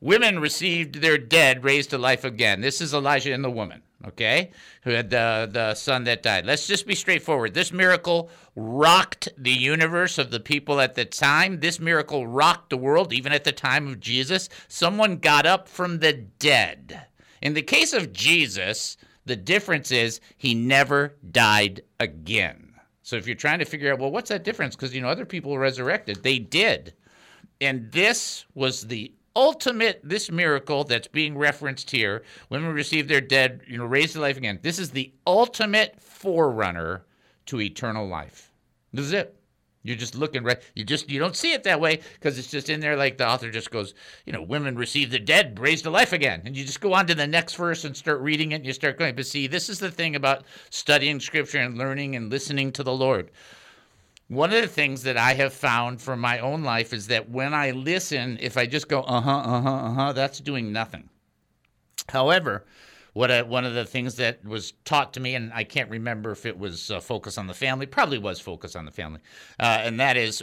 Women 0.00 0.40
received 0.40 0.96
their 0.96 1.18
dead 1.18 1.62
raised 1.62 1.90
to 1.90 1.98
life 1.98 2.24
again. 2.24 2.60
This 2.60 2.80
is 2.80 2.94
Elijah 2.94 3.34
and 3.34 3.44
the 3.44 3.50
woman, 3.50 3.82
okay, 4.06 4.50
who 4.82 4.90
had 4.90 5.10
the, 5.10 5.48
the 5.52 5.74
son 5.74 6.04
that 6.04 6.22
died. 6.22 6.46
Let's 6.46 6.66
just 6.66 6.86
be 6.86 6.94
straightforward. 6.94 7.54
This 7.54 7.72
miracle 7.72 8.30
rocked 8.56 9.28
the 9.36 9.50
universe 9.50 10.18
of 10.18 10.30
the 10.30 10.40
people 10.40 10.80
at 10.80 10.94
the 10.94 11.04
time. 11.04 11.60
This 11.60 11.78
miracle 11.78 12.26
rocked 12.26 12.70
the 12.70 12.76
world, 12.76 13.12
even 13.12 13.32
at 13.32 13.44
the 13.44 13.52
time 13.52 13.86
of 13.86 14.00
Jesus. 14.00 14.48
Someone 14.68 15.16
got 15.18 15.46
up 15.46 15.68
from 15.68 15.98
the 15.98 16.12
dead. 16.12 17.06
In 17.42 17.54
the 17.54 17.62
case 17.62 17.92
of 17.92 18.12
Jesus, 18.12 18.96
The 19.26 19.36
difference 19.36 19.92
is 19.92 20.20
he 20.36 20.54
never 20.54 21.14
died 21.30 21.82
again. 21.98 22.74
So 23.02 23.16
if 23.16 23.26
you're 23.26 23.36
trying 23.36 23.58
to 23.58 23.64
figure 23.64 23.92
out, 23.92 23.98
well, 23.98 24.10
what's 24.10 24.30
that 24.30 24.44
difference? 24.44 24.76
Because, 24.76 24.94
you 24.94 25.00
know, 25.00 25.08
other 25.08 25.26
people 25.26 25.58
resurrected. 25.58 26.22
They 26.22 26.38
did. 26.38 26.94
And 27.60 27.90
this 27.92 28.46
was 28.54 28.86
the 28.86 29.12
ultimate, 29.36 30.00
this 30.02 30.30
miracle 30.30 30.84
that's 30.84 31.08
being 31.08 31.36
referenced 31.36 31.90
here. 31.90 32.22
Women 32.48 32.72
receive 32.72 33.08
their 33.08 33.20
dead, 33.20 33.62
you 33.66 33.78
know, 33.78 33.86
raised 33.86 34.14
to 34.14 34.20
life 34.20 34.36
again. 34.36 34.58
This 34.62 34.78
is 34.78 34.90
the 34.90 35.12
ultimate 35.26 36.00
forerunner 36.00 37.04
to 37.46 37.60
eternal 37.60 38.06
life. 38.06 38.52
This 38.92 39.06
is 39.06 39.12
it. 39.12 39.36
You're 39.82 39.96
just 39.96 40.14
looking 40.14 40.44
right. 40.44 40.60
You 40.74 40.84
just 40.84 41.08
you 41.08 41.18
don't 41.18 41.36
see 41.36 41.52
it 41.52 41.64
that 41.64 41.80
way 41.80 42.00
because 42.14 42.38
it's 42.38 42.50
just 42.50 42.68
in 42.68 42.80
there. 42.80 42.96
Like 42.96 43.16
the 43.16 43.26
author 43.26 43.50
just 43.50 43.70
goes, 43.70 43.94
you 44.26 44.32
know, 44.32 44.42
women 44.42 44.76
receive 44.76 45.10
the 45.10 45.18
dead, 45.18 45.58
raised 45.58 45.84
to 45.84 45.90
life 45.90 46.12
again, 46.12 46.42
and 46.44 46.54
you 46.54 46.66
just 46.66 46.82
go 46.82 46.92
on 46.92 47.06
to 47.06 47.14
the 47.14 47.26
next 47.26 47.54
verse 47.54 47.84
and 47.84 47.96
start 47.96 48.20
reading 48.20 48.52
it. 48.52 48.56
and 48.56 48.66
You 48.66 48.74
start 48.74 48.98
going. 48.98 49.16
But 49.16 49.26
see, 49.26 49.46
this 49.46 49.70
is 49.70 49.78
the 49.78 49.90
thing 49.90 50.16
about 50.16 50.44
studying 50.68 51.18
Scripture 51.18 51.60
and 51.60 51.78
learning 51.78 52.14
and 52.14 52.30
listening 52.30 52.72
to 52.72 52.82
the 52.82 52.92
Lord. 52.92 53.30
One 54.30 54.52
of 54.52 54.62
the 54.62 54.68
things 54.68 55.02
that 55.02 55.16
I 55.16 55.34
have 55.34 55.52
found 55.52 56.00
from 56.00 56.20
my 56.20 56.38
own 56.38 56.62
life 56.62 56.92
is 56.92 57.08
that 57.08 57.28
when 57.28 57.52
I 57.52 57.72
listen, 57.72 58.38
if 58.40 58.56
I 58.56 58.64
just 58.64 58.86
go, 58.86 59.00
uh 59.00 59.20
huh, 59.20 59.38
uh 59.38 59.60
huh, 59.60 59.70
uh 59.70 59.92
huh, 59.92 60.12
that's 60.12 60.38
doing 60.38 60.72
nothing. 60.72 61.08
However, 62.08 62.64
what 63.12 63.48
one 63.48 63.64
of 63.64 63.74
the 63.74 63.84
things 63.84 64.16
that 64.16 64.44
was 64.44 64.72
taught 64.84 65.12
to 65.14 65.20
me, 65.20 65.34
and 65.34 65.52
I 65.52 65.64
can't 65.64 65.90
remember 65.90 66.30
if 66.30 66.46
it 66.46 66.58
was 66.58 66.90
uh, 66.90 67.00
focus 67.00 67.38
on 67.38 67.46
the 67.46 67.54
family, 67.54 67.86
probably 67.86 68.18
was 68.18 68.40
focus 68.40 68.76
on 68.76 68.84
the 68.84 68.90
family, 68.90 69.20
uh, 69.58 69.80
and 69.82 70.00
that 70.00 70.16
is 70.16 70.42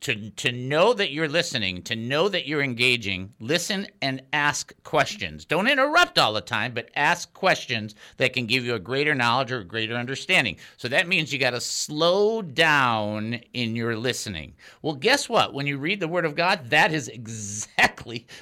to 0.00 0.30
to 0.30 0.52
know 0.52 0.92
that 0.92 1.12
you're 1.12 1.28
listening, 1.28 1.82
to 1.82 1.96
know 1.96 2.28
that 2.28 2.46
you're 2.46 2.62
engaging. 2.62 3.32
Listen 3.40 3.86
and 4.02 4.22
ask 4.32 4.72
questions. 4.82 5.44
Don't 5.44 5.68
interrupt 5.68 6.18
all 6.18 6.32
the 6.32 6.40
time, 6.40 6.74
but 6.74 6.90
ask 6.96 7.32
questions 7.34 7.94
that 8.16 8.32
can 8.32 8.46
give 8.46 8.64
you 8.64 8.74
a 8.74 8.80
greater 8.80 9.14
knowledge 9.14 9.52
or 9.52 9.58
a 9.58 9.64
greater 9.64 9.94
understanding. 9.94 10.56
So 10.76 10.88
that 10.88 11.08
means 11.08 11.32
you 11.32 11.38
got 11.38 11.50
to 11.50 11.60
slow 11.60 12.42
down 12.42 13.34
in 13.52 13.76
your 13.76 13.96
listening. 13.96 14.54
Well, 14.82 14.94
guess 14.94 15.28
what? 15.28 15.54
When 15.54 15.66
you 15.66 15.78
read 15.78 16.00
the 16.00 16.08
Word 16.08 16.24
of 16.24 16.34
God, 16.34 16.70
that 16.70 16.92
is 16.92 17.08
exactly 17.08 17.75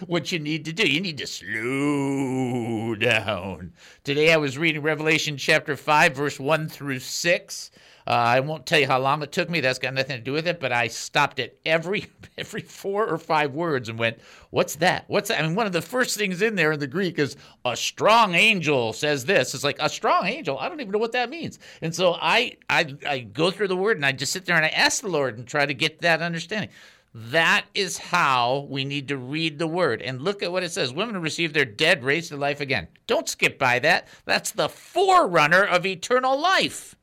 what 0.06 0.30
you 0.33 0.38
need 0.38 0.64
to 0.66 0.73
do. 0.73 0.87
You 0.87 1.00
need 1.00 1.18
to 1.18 1.26
slow 1.26 2.94
down. 2.94 3.73
Today 4.02 4.33
I 4.33 4.37
was 4.37 4.59
reading 4.59 4.83
Revelation 4.83 5.37
chapter 5.37 5.76
5, 5.76 6.14
verse 6.14 6.38
1 6.38 6.68
through 6.68 6.99
6. 6.99 7.71
Uh, 8.06 8.11
I 8.11 8.40
won't 8.40 8.66
tell 8.66 8.78
you 8.78 8.87
how 8.87 8.99
long 8.99 9.23
it 9.23 9.33
took 9.33 9.49
me. 9.49 9.61
That's 9.61 9.78
got 9.78 9.94
nothing 9.94 10.18
to 10.18 10.23
do 10.23 10.33
with 10.33 10.47
it. 10.47 10.61
But 10.61 10.73
I 10.73 10.88
stopped 10.88 11.40
at 11.40 11.54
every 11.64 12.06
every 12.38 12.61
four 12.61 13.06
or 13.09 13.16
five 13.16 13.54
words 13.54 13.88
and 13.88 13.99
went, 13.99 14.18
"What's 14.50 14.76
that? 14.76 15.04
What's 15.06 15.28
that?" 15.30 15.40
I 15.40 15.47
mean, 15.47 15.54
one 15.54 15.66
of 15.66 15.73
the 15.73 15.80
first 15.80 16.18
things 16.18 16.42
in 16.42 16.54
there 16.54 16.73
in 16.73 16.80
the 16.80 16.87
Greek 16.87 17.18
is 17.18 17.37
a 17.64 17.75
strong 17.75 18.35
angel 18.35 18.92
says 18.92 19.25
this. 19.25 19.54
It's 19.54 19.64
like 19.64 19.78
a 19.80 19.88
strong 19.88 20.26
angel. 20.26 20.59
I 20.59 20.68
don't 20.68 20.80
even 20.80 20.92
know 20.92 20.99
what 20.99 21.12
that 21.12 21.30
means. 21.30 21.59
And 21.80 21.94
so 21.94 22.16
I 22.21 22.59
I 22.68 22.94
I 23.09 23.21
go 23.21 23.50
through 23.50 23.68
the 23.68 23.76
word 23.76 23.97
and 23.97 24.04
I 24.04 24.12
just 24.12 24.33
sit 24.33 24.44
there 24.44 24.56
and 24.56 24.66
I 24.66 24.71
ask 24.71 25.00
the 25.00 25.09
Lord 25.09 25.38
and 25.38 25.47
try 25.47 25.64
to 25.64 25.75
get 25.75 26.02
that 26.02 26.21
understanding. 26.21 26.68
That 27.16 27.66
is 27.75 27.97
how 27.97 28.66
we 28.68 28.85
need 28.85 29.06
to 29.06 29.16
read 29.16 29.61
the 29.61 29.68
word. 29.68 30.02
And 30.02 30.21
look 30.21 30.42
at 30.42 30.50
what 30.50 30.64
it 30.64 30.73
says 30.73 30.92
Women 30.92 31.23
receive 31.23 31.52
their 31.52 31.64
dead 31.64 32.02
raised 32.02 32.30
to 32.30 32.37
life 32.37 32.61
again. 32.61 32.88
Don't 33.06 33.28
skip 33.28 33.56
by 33.56 33.78
that. 33.78 34.09
That's 34.25 34.50
the 34.50 34.68
forerunner 34.68 35.62
of 35.62 35.87
eternal 35.87 36.38
life. 36.38 36.97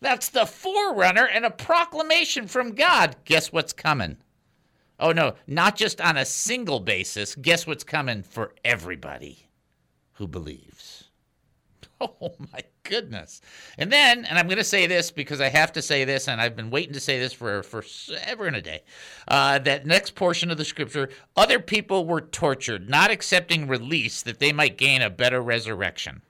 That's 0.00 0.28
the 0.28 0.46
forerunner 0.46 1.26
and 1.26 1.44
a 1.44 1.50
proclamation 1.50 2.46
from 2.46 2.76
God. 2.76 3.16
Guess 3.24 3.52
what's 3.52 3.72
coming? 3.72 4.18
Oh, 5.00 5.12
no, 5.12 5.34
not 5.46 5.76
just 5.76 6.00
on 6.00 6.16
a 6.16 6.24
single 6.24 6.78
basis. 6.78 7.34
Guess 7.34 7.66
what's 7.66 7.84
coming 7.84 8.22
for 8.22 8.54
everybody 8.64 9.48
who 10.12 10.28
believes? 10.28 11.09
Oh, 12.22 12.34
my 12.52 12.62
goodness. 12.82 13.40
And 13.76 13.92
then, 13.92 14.24
and 14.24 14.38
I'm 14.38 14.46
going 14.46 14.58
to 14.58 14.64
say 14.64 14.86
this 14.86 15.10
because 15.10 15.40
I 15.40 15.48
have 15.48 15.72
to 15.72 15.82
say 15.82 16.04
this, 16.04 16.28
and 16.28 16.40
I've 16.40 16.56
been 16.56 16.70
waiting 16.70 16.94
to 16.94 17.00
say 17.00 17.18
this 17.18 17.32
for, 17.32 17.62
for 17.62 17.84
ever 18.24 18.46
and 18.46 18.56
a 18.56 18.62
day. 18.62 18.82
Uh, 19.28 19.58
that 19.60 19.86
next 19.86 20.14
portion 20.14 20.50
of 20.50 20.56
the 20.56 20.64
scripture 20.64 21.10
other 21.36 21.58
people 21.58 22.06
were 22.06 22.20
tortured, 22.20 22.88
not 22.88 23.10
accepting 23.10 23.68
release 23.68 24.22
that 24.22 24.38
they 24.38 24.52
might 24.52 24.78
gain 24.78 25.02
a 25.02 25.10
better 25.10 25.42
resurrection. 25.42 26.22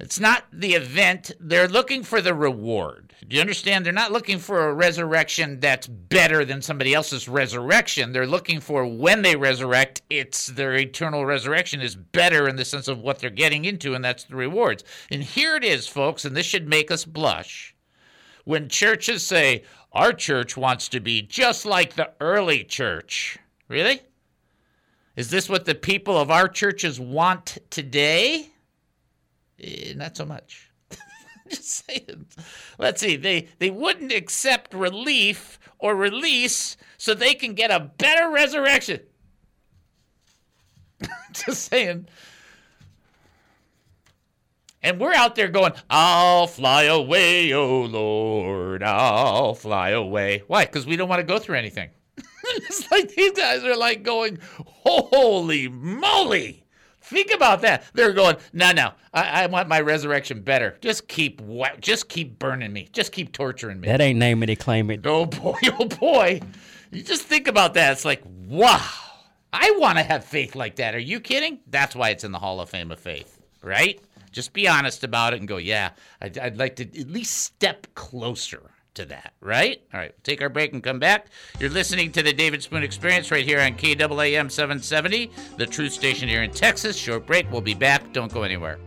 It's 0.00 0.20
not 0.20 0.44
the 0.52 0.74
event. 0.74 1.32
They're 1.40 1.66
looking 1.66 2.04
for 2.04 2.20
the 2.20 2.32
reward. 2.32 3.14
Do 3.26 3.34
you 3.34 3.40
understand? 3.40 3.84
They're 3.84 3.92
not 3.92 4.12
looking 4.12 4.38
for 4.38 4.68
a 4.68 4.74
resurrection 4.74 5.58
that's 5.58 5.88
better 5.88 6.44
than 6.44 6.62
somebody 6.62 6.94
else's 6.94 7.28
resurrection. 7.28 8.12
They're 8.12 8.26
looking 8.26 8.60
for 8.60 8.86
when 8.86 9.22
they 9.22 9.34
resurrect, 9.34 10.02
it's 10.08 10.46
their 10.46 10.74
eternal 10.74 11.26
resurrection 11.26 11.80
is 11.80 11.96
better 11.96 12.48
in 12.48 12.54
the 12.54 12.64
sense 12.64 12.86
of 12.86 13.00
what 13.00 13.18
they're 13.18 13.28
getting 13.28 13.64
into, 13.64 13.94
and 13.94 14.04
that's 14.04 14.22
the 14.22 14.36
rewards. 14.36 14.84
And 15.10 15.22
here 15.22 15.56
it 15.56 15.64
is, 15.64 15.88
folks, 15.88 16.24
and 16.24 16.36
this 16.36 16.46
should 16.46 16.68
make 16.68 16.92
us 16.92 17.04
blush. 17.04 17.74
When 18.44 18.68
churches 18.68 19.26
say, 19.26 19.64
our 19.92 20.12
church 20.12 20.56
wants 20.56 20.88
to 20.90 21.00
be 21.00 21.22
just 21.22 21.66
like 21.66 21.94
the 21.94 22.12
early 22.20 22.62
church. 22.62 23.38
Really? 23.66 24.02
Is 25.16 25.30
this 25.30 25.48
what 25.48 25.64
the 25.64 25.74
people 25.74 26.16
of 26.16 26.30
our 26.30 26.46
churches 26.46 27.00
want 27.00 27.58
today? 27.70 28.50
Eh, 29.60 29.94
not 29.94 30.16
so 30.16 30.24
much. 30.24 30.70
Just 31.48 31.86
saying. 31.86 32.26
Let's 32.78 33.00
see. 33.00 33.16
They 33.16 33.48
they 33.58 33.70
wouldn't 33.70 34.12
accept 34.12 34.74
relief 34.74 35.58
or 35.78 35.94
release 35.94 36.76
so 36.96 37.14
they 37.14 37.34
can 37.34 37.54
get 37.54 37.70
a 37.70 37.80
better 37.80 38.30
resurrection. 38.30 39.00
Just 41.32 41.70
saying. 41.70 42.08
And 44.80 45.00
we're 45.00 45.12
out 45.12 45.34
there 45.34 45.48
going, 45.48 45.72
I'll 45.90 46.46
fly 46.46 46.84
away, 46.84 47.52
oh 47.52 47.82
Lord, 47.82 48.82
I'll 48.84 49.54
fly 49.54 49.90
away. 49.90 50.44
Why? 50.46 50.66
Because 50.66 50.86
we 50.86 50.96
don't 50.96 51.08
want 51.08 51.18
to 51.18 51.26
go 51.26 51.40
through 51.40 51.56
anything. 51.56 51.90
it's 52.44 52.88
like 52.90 53.08
these 53.14 53.32
guys 53.32 53.64
are 53.64 53.76
like 53.76 54.04
going, 54.04 54.38
holy 54.64 55.66
moly. 55.68 56.64
Think 57.08 57.32
about 57.32 57.62
that. 57.62 57.84
They're 57.94 58.12
going, 58.12 58.36
no, 58.52 58.72
no. 58.72 58.92
I, 59.14 59.44
I 59.44 59.46
want 59.46 59.66
my 59.66 59.80
resurrection 59.80 60.42
better. 60.42 60.76
Just 60.82 61.08
keep, 61.08 61.40
just 61.80 62.10
keep 62.10 62.38
burning 62.38 62.72
me. 62.72 62.88
Just 62.92 63.12
keep 63.12 63.32
torturing 63.32 63.80
me. 63.80 63.88
That 63.88 64.02
ain't 64.02 64.18
name 64.18 64.42
it, 64.42 64.58
claim 64.58 64.90
it. 64.90 65.06
Oh 65.06 65.24
boy, 65.24 65.56
oh 65.78 65.86
boy. 65.86 66.40
You 66.90 67.02
just 67.02 67.22
think 67.22 67.48
about 67.48 67.74
that. 67.74 67.92
It's 67.92 68.04
like, 68.04 68.22
wow. 68.46 68.82
I 69.52 69.74
want 69.78 69.96
to 69.96 70.04
have 70.04 70.24
faith 70.24 70.54
like 70.54 70.76
that. 70.76 70.94
Are 70.94 71.00
you 71.00 71.20
kidding? 71.20 71.60
That's 71.66 71.96
why 71.96 72.10
it's 72.10 72.24
in 72.24 72.32
the 72.32 72.38
Hall 72.38 72.60
of 72.60 72.68
Fame 72.68 72.90
of 72.90 73.00
Faith, 73.00 73.40
right? 73.62 73.98
Just 74.30 74.52
be 74.52 74.68
honest 74.68 75.04
about 75.04 75.32
it 75.32 75.40
and 75.40 75.48
go, 75.48 75.56
yeah, 75.56 75.92
I'd, 76.20 76.36
I'd 76.36 76.58
like 76.58 76.76
to 76.76 76.84
at 76.84 77.08
least 77.08 77.36
step 77.38 77.86
closer 77.94 78.70
to 78.98 79.06
that, 79.06 79.32
right? 79.40 79.80
All 79.94 80.00
right, 80.00 80.12
take 80.24 80.42
our 80.42 80.48
break 80.48 80.72
and 80.72 80.82
come 80.82 80.98
back. 80.98 81.28
You're 81.60 81.70
listening 81.70 82.10
to 82.12 82.22
the 82.22 82.32
David 82.32 82.62
Spoon 82.62 82.82
Experience 82.82 83.30
right 83.30 83.44
here 83.44 83.60
on 83.60 83.74
KAAM 83.74 84.50
770, 84.50 85.30
the 85.56 85.66
truth 85.66 85.92
station 85.92 86.28
here 86.28 86.42
in 86.42 86.50
Texas. 86.50 86.96
Short 86.96 87.24
break. 87.24 87.50
We'll 87.50 87.60
be 87.60 87.74
back. 87.74 88.12
Don't 88.12 88.32
go 88.32 88.42
anywhere. 88.42 88.78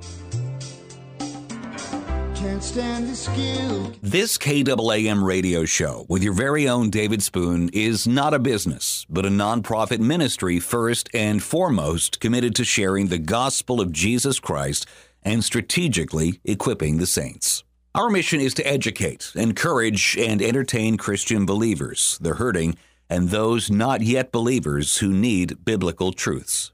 Can't 2.36 2.62
stand 2.62 3.08
this 3.08 3.28
guilt. 3.30 3.98
This 4.02 4.38
KAAM 4.38 5.24
radio 5.24 5.64
show 5.64 6.06
with 6.10 6.24
your 6.24 6.34
very 6.34 6.68
own 6.68 6.90
David 6.90 7.24
Spoon 7.24 7.70
is 7.72 8.06
not 8.06 8.34
a 8.34 8.40
business, 8.40 9.06
but 9.10 9.26
a 9.26 9.30
nonprofit 9.30 10.00
ministry 10.00 10.60
first 10.60 11.08
and 11.14 11.42
foremost 11.42 12.20
committed 12.20 12.54
to 12.56 12.66
sharing 12.66 13.08
the 13.08 13.20
gospel 13.20 13.80
of 13.80 13.94
Jesus 13.94 14.40
Christ 14.42 14.86
and 15.24 15.42
strategically 15.44 16.42
equipping 16.44 16.98
the 16.98 17.06
saints. 17.06 17.64
Our 17.94 18.10
mission 18.10 18.40
is 18.40 18.54
to 18.54 18.66
educate, 18.66 19.34
encourage, 19.36 20.16
and 20.18 20.42
entertain 20.42 20.96
Christian 20.96 21.46
believers, 21.46 22.18
the 22.22 22.36
hurting, 22.36 22.78
and 23.10 23.28
those 23.28 23.70
not 23.70 24.00
yet 24.00 24.32
believers 24.32 25.00
who 25.00 25.12
need 25.12 25.66
biblical 25.66 26.14
truths. 26.14 26.72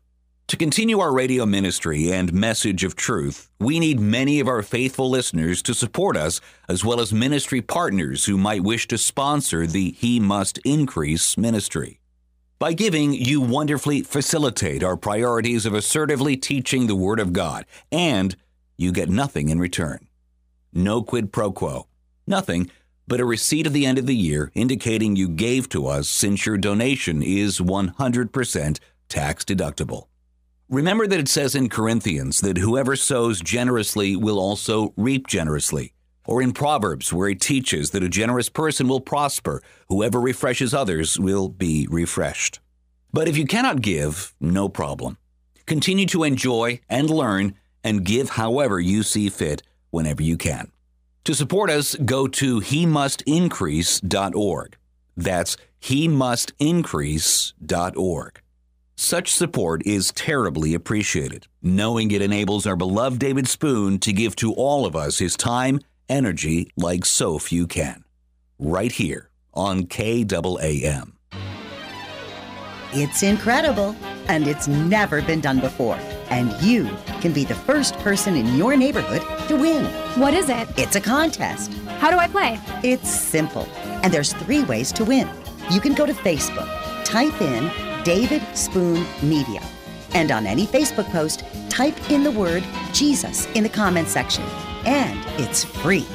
To 0.50 0.58
continue 0.58 1.00
our 1.00 1.12
radio 1.12 1.48
ministry 1.48 2.12
and 2.12 2.32
message 2.32 2.84
of 2.84 2.96
truth, 2.96 3.50
we 3.60 3.80
need 3.80 4.00
many 4.00 4.40
of 4.40 4.48
our 4.48 4.62
faithful 4.62 5.10
listeners 5.10 5.64
to 5.64 5.74
support 5.74 6.16
us, 6.16 6.40
as 6.70 6.86
well 6.86 7.02
as 7.02 7.12
ministry 7.12 7.64
partners 7.64 8.26
who 8.26 8.38
might 8.38 8.62
wish 8.62 8.88
to 8.90 8.98
sponsor 9.00 9.66
the 9.66 9.94
He 9.94 10.20
Must 10.20 10.60
Increase 10.60 11.36
ministry. 11.36 12.00
By 12.60 12.74
giving, 12.74 13.14
you 13.14 13.42
wonderfully 13.42 14.04
facilitate 14.04 14.84
our 14.84 14.96
priorities 14.96 15.66
of 15.66 15.74
assertively 15.74 16.38
teaching 16.38 16.86
the 16.86 16.96
Word 16.96 17.20
of 17.20 17.34
God, 17.34 17.66
and 17.92 18.36
you 18.78 18.92
get 18.92 19.10
nothing 19.10 19.50
in 19.50 19.58
return. 19.58 20.07
No 20.78 21.02
quid 21.02 21.34
pro 21.34 21.52
quo. 21.52 21.88
Nothing 22.28 22.70
but 23.08 23.20
a 23.20 23.26
receipt 23.26 23.66
at 23.66 23.74
the 23.74 23.88
end 23.88 23.98
of 23.98 24.06
the 24.06 24.16
year 24.16 24.52
indicating 24.54 25.16
you 25.16 25.28
gave 25.28 25.68
to 25.70 25.88
us 25.88 26.08
since 26.08 26.46
your 26.46 26.56
donation 26.56 27.24
is 27.24 27.58
100% 27.58 28.80
tax 29.10 29.44
deductible. 29.44 30.06
Remember 30.70 31.08
that 31.08 31.20
it 31.20 31.30
says 31.30 31.56
in 31.56 31.68
Corinthians 31.68 32.42
that 32.42 32.60
whoever 32.60 32.96
sows 32.96 33.42
generously 33.42 34.16
will 34.16 34.40
also 34.40 34.94
reap 34.96 35.26
generously. 35.26 35.94
Or 36.28 36.44
in 36.44 36.54
Proverbs, 36.54 37.12
where 37.12 37.30
it 37.30 37.42
teaches 37.42 37.90
that 37.90 38.04
a 38.04 38.10
generous 38.10 38.48
person 38.48 38.88
will 38.88 39.02
prosper, 39.02 39.64
whoever 39.90 40.22
refreshes 40.22 40.76
others 40.76 41.20
will 41.20 41.50
be 41.50 41.88
refreshed. 41.90 42.60
But 43.12 43.28
if 43.28 43.36
you 43.36 43.48
cannot 43.48 43.82
give, 43.82 44.36
no 44.40 44.70
problem. 44.70 45.18
Continue 45.66 46.06
to 46.06 46.24
enjoy 46.24 46.82
and 46.88 47.10
learn 47.10 47.56
and 47.84 48.06
give 48.06 48.30
however 48.30 48.80
you 48.80 49.02
see 49.02 49.30
fit 49.30 49.64
whenever 49.90 50.22
you 50.22 50.38
can. 50.38 50.72
To 51.26 51.34
support 51.34 51.70
us, 51.70 51.96
go 51.96 52.28
to 52.28 52.60
he 52.60 52.86
must 52.86 53.22
increase.org. 53.24 54.78
That's 55.16 55.58
he 55.80 56.08
must 56.08 56.54
increase.org. 56.60 58.42
Such 58.96 59.32
support 59.32 59.86
is 59.86 60.12
terribly 60.14 60.74
appreciated, 60.74 61.48
knowing 61.62 62.10
it 62.12 62.22
enables 62.22 62.66
our 62.66 62.76
beloved 62.76 63.20
David 63.20 63.48
Spoon 63.48 64.00
to 64.00 64.12
give 64.12 64.36
to 64.38 64.54
all 64.54 64.86
of 64.86 64.96
us 64.96 65.20
his 65.20 65.36
time, 65.36 65.82
energy 66.10 66.72
like 66.76 67.06
so 67.06 67.38
few 67.38 67.68
can. 67.68 68.04
Right 68.58 68.92
here 68.92 69.30
on 69.54 69.84
KAAM. 69.84 71.12
It's 72.94 73.22
incredible, 73.22 73.96
and 74.28 74.48
it's 74.48 74.68
never 74.68 75.22
been 75.22 75.42
done 75.42 75.60
before. 75.60 75.98
And 76.30 76.52
you 76.62 76.90
can 77.22 77.34
be 77.34 77.44
the 77.44 77.56
first 77.56 77.98
person 78.00 78.36
in 78.36 78.56
your 78.56 78.76
neighborhood 78.76 79.22
to 79.48 79.56
win. 79.56 79.86
What 80.20 80.34
is 80.34 80.50
it? 80.50 80.68
It's 80.78 80.96
a 80.96 81.02
contest. 81.02 81.74
How 82.00 82.12
do 82.12 82.18
I 82.18 82.28
play? 82.28 82.60
It's 82.84 83.10
simple, 83.10 83.68
and 84.04 84.14
there's 84.14 84.34
three 84.34 84.64
ways 84.64 84.92
to 84.94 85.06
win. 85.06 85.30
You 85.72 85.80
can 85.80 85.94
go 85.94 86.06
to 86.06 86.14
Facebook, 86.14 86.68
type 87.06 87.42
in 87.42 87.72
David 88.04 88.44
Spoon 88.56 89.06
Media, 89.22 89.62
and 90.14 90.32
on 90.32 90.46
any 90.46 90.66
Facebook 90.66 91.10
post, 91.12 91.44
type 91.70 92.10
in 92.10 92.24
the 92.24 92.32
word 92.32 92.64
Jesus 92.94 93.48
in 93.48 93.64
the 93.64 93.70
comment 93.70 94.08
section, 94.08 94.44
and 94.86 95.20
it's 95.40 95.64
free. 95.64 96.06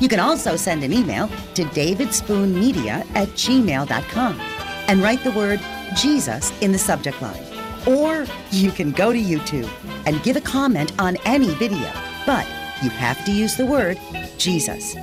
You 0.00 0.08
can 0.08 0.20
also 0.20 0.56
send 0.56 0.84
an 0.84 0.92
email 0.92 1.28
to 1.54 1.64
davidspoonmedia 1.64 3.06
at 3.14 3.28
gmail.com 3.28 4.40
and 4.88 5.02
write 5.02 5.24
the 5.24 5.32
word 5.32 5.60
Jesus 5.94 6.52
in 6.60 6.72
the 6.72 6.78
subject 6.78 7.20
line. 7.22 7.42
Or 7.86 8.26
you 8.50 8.72
can 8.72 8.90
go 8.92 9.12
to 9.12 9.18
YouTube 9.18 9.70
and 10.06 10.22
give 10.22 10.36
a 10.36 10.40
comment 10.40 10.92
on 10.98 11.16
any 11.24 11.54
video, 11.54 11.92
but 12.26 12.46
you 12.82 12.90
have 12.90 13.24
to 13.24 13.32
use 13.32 13.56
the 13.56 13.66
word 13.66 13.98
Jesus. 14.38 14.94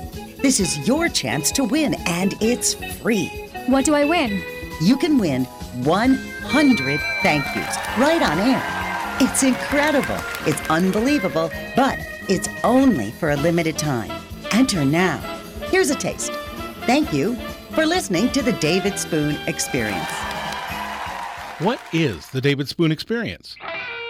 This 0.42 0.60
is 0.60 0.86
your 0.86 1.08
chance 1.08 1.50
to 1.52 1.64
win, 1.64 1.94
and 2.06 2.34
it's 2.40 2.74
free. 3.00 3.28
What 3.66 3.84
do 3.84 3.94
I 3.94 4.04
win? 4.04 4.42
You 4.82 4.96
can 4.96 5.18
win 5.18 5.44
100 5.84 7.00
thank 7.22 7.44
yous 7.56 7.76
right 7.98 8.22
on 8.22 8.38
air. 8.38 8.62
It's 9.20 9.42
incredible. 9.42 10.18
It's 10.46 10.60
unbelievable, 10.68 11.50
but 11.76 11.98
it's 12.28 12.48
only 12.62 13.10
for 13.12 13.30
a 13.30 13.36
limited 13.36 13.78
time. 13.78 14.10
Enter 14.52 14.84
now. 14.84 15.18
Here's 15.70 15.90
a 15.90 15.94
taste. 15.94 16.32
Thank 16.86 17.12
you 17.12 17.36
for 17.72 17.86
listening 17.86 18.30
to 18.32 18.42
the 18.42 18.52
David 18.52 18.98
Spoon 18.98 19.36
Experience. 19.46 20.23
What 21.60 21.80
is 21.92 22.30
the 22.30 22.40
David 22.40 22.68
Spoon 22.68 22.90
Experience? 22.90 23.54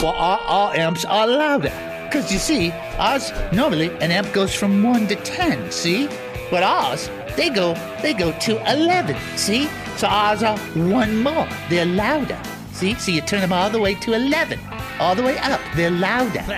Well, 0.01 0.13
all, 0.13 0.39
all 0.47 0.73
amps 0.73 1.05
are 1.05 1.27
louder. 1.27 1.73
Because 2.05 2.33
you 2.33 2.39
see, 2.39 2.71
ours 2.97 3.33
normally 3.53 3.91
an 4.01 4.11
amp 4.11 4.33
goes 4.33 4.55
from 4.55 4.83
1 4.83 5.09
to 5.09 5.17
10, 5.17 5.71
see? 5.71 6.09
But 6.51 6.63
ours, 6.63 7.11
they 7.37 7.51
go 7.51 7.75
they 8.01 8.15
go 8.15 8.33
to 8.33 8.73
11, 8.73 9.17
see? 9.37 9.67
So 9.99 10.07
ours 10.07 10.43
are 10.43 10.57
one 10.75 11.23
more. 11.23 11.47
They're 11.69 11.85
louder. 11.85 12.41
See? 12.73 12.95
So 12.95 13.13
you 13.13 13.21
turn 13.21 13.41
them 13.41 13.53
all 13.53 13.69
the 13.69 13.81
way 13.81 13.95
to 13.97 14.15
11. 14.15 14.59
All 14.99 15.15
the 15.15 15.23
way 15.23 15.37
up. 15.39 15.61
They're 15.77 15.91
louder. 15.91 16.45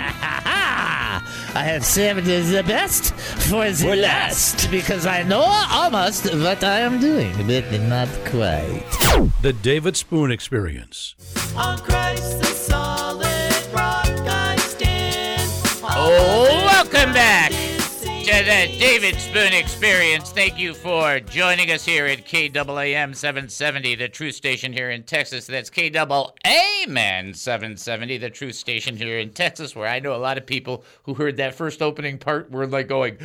I 1.57 1.63
have 1.65 1.85
saved 1.85 2.27
the 2.27 2.63
best 2.63 3.15
for 3.15 3.69
the 3.71 3.97
last 3.97 4.71
because 4.71 5.05
I 5.05 5.25
know 5.25 5.43
almost 5.43 6.33
what 6.33 6.63
I 6.63 6.81
am 6.81 7.01
doing, 7.01 7.35
but 7.47 7.73
not 7.81 8.09
quite. 8.27 8.96
The 9.07 9.55
David 9.63 9.97
Spoon 9.97 10.33
Experience. 10.33 11.15
On 11.57 11.79
Christ 11.79 12.41
the 12.41 12.47
solid 12.47 13.25
rock 13.73 14.05
I 14.09 14.57
stand. 14.59 15.49
Oh, 15.85 16.63
welcome 16.67 17.13
back 17.15 17.51
to 17.51 18.33
the 18.45 18.77
David 18.79 19.15
Spoon 19.21 19.53
Experience. 19.53 20.33
Thank 20.33 20.59
you 20.59 20.75
for 20.75 21.21
joining 21.21 21.71
us 21.71 21.85
here 21.85 22.07
at 22.07 22.27
KAAM 22.27 23.15
770, 23.15 23.95
the 23.95 24.09
Truth 24.09 24.35
station 24.35 24.73
here 24.73 24.91
in 24.91 25.05
Texas. 25.05 25.47
That's 25.47 25.71
KAAM 25.71 27.37
770, 27.37 28.19
the 28.19 28.31
Truth 28.31 28.57
station 28.57 28.97
here 28.97 29.21
in 29.21 29.31
Texas, 29.31 29.77
where 29.77 29.89
I 29.89 30.01
know 30.01 30.15
a 30.15 30.19
lot 30.19 30.37
of 30.37 30.47
people 30.47 30.85
who 31.05 31.15
heard 31.15 31.37
that 31.37 31.55
first 31.55 31.81
opening 31.81 32.19
part 32.19 32.51
were 32.51 32.67
like 32.67 32.89
going, 32.89 33.19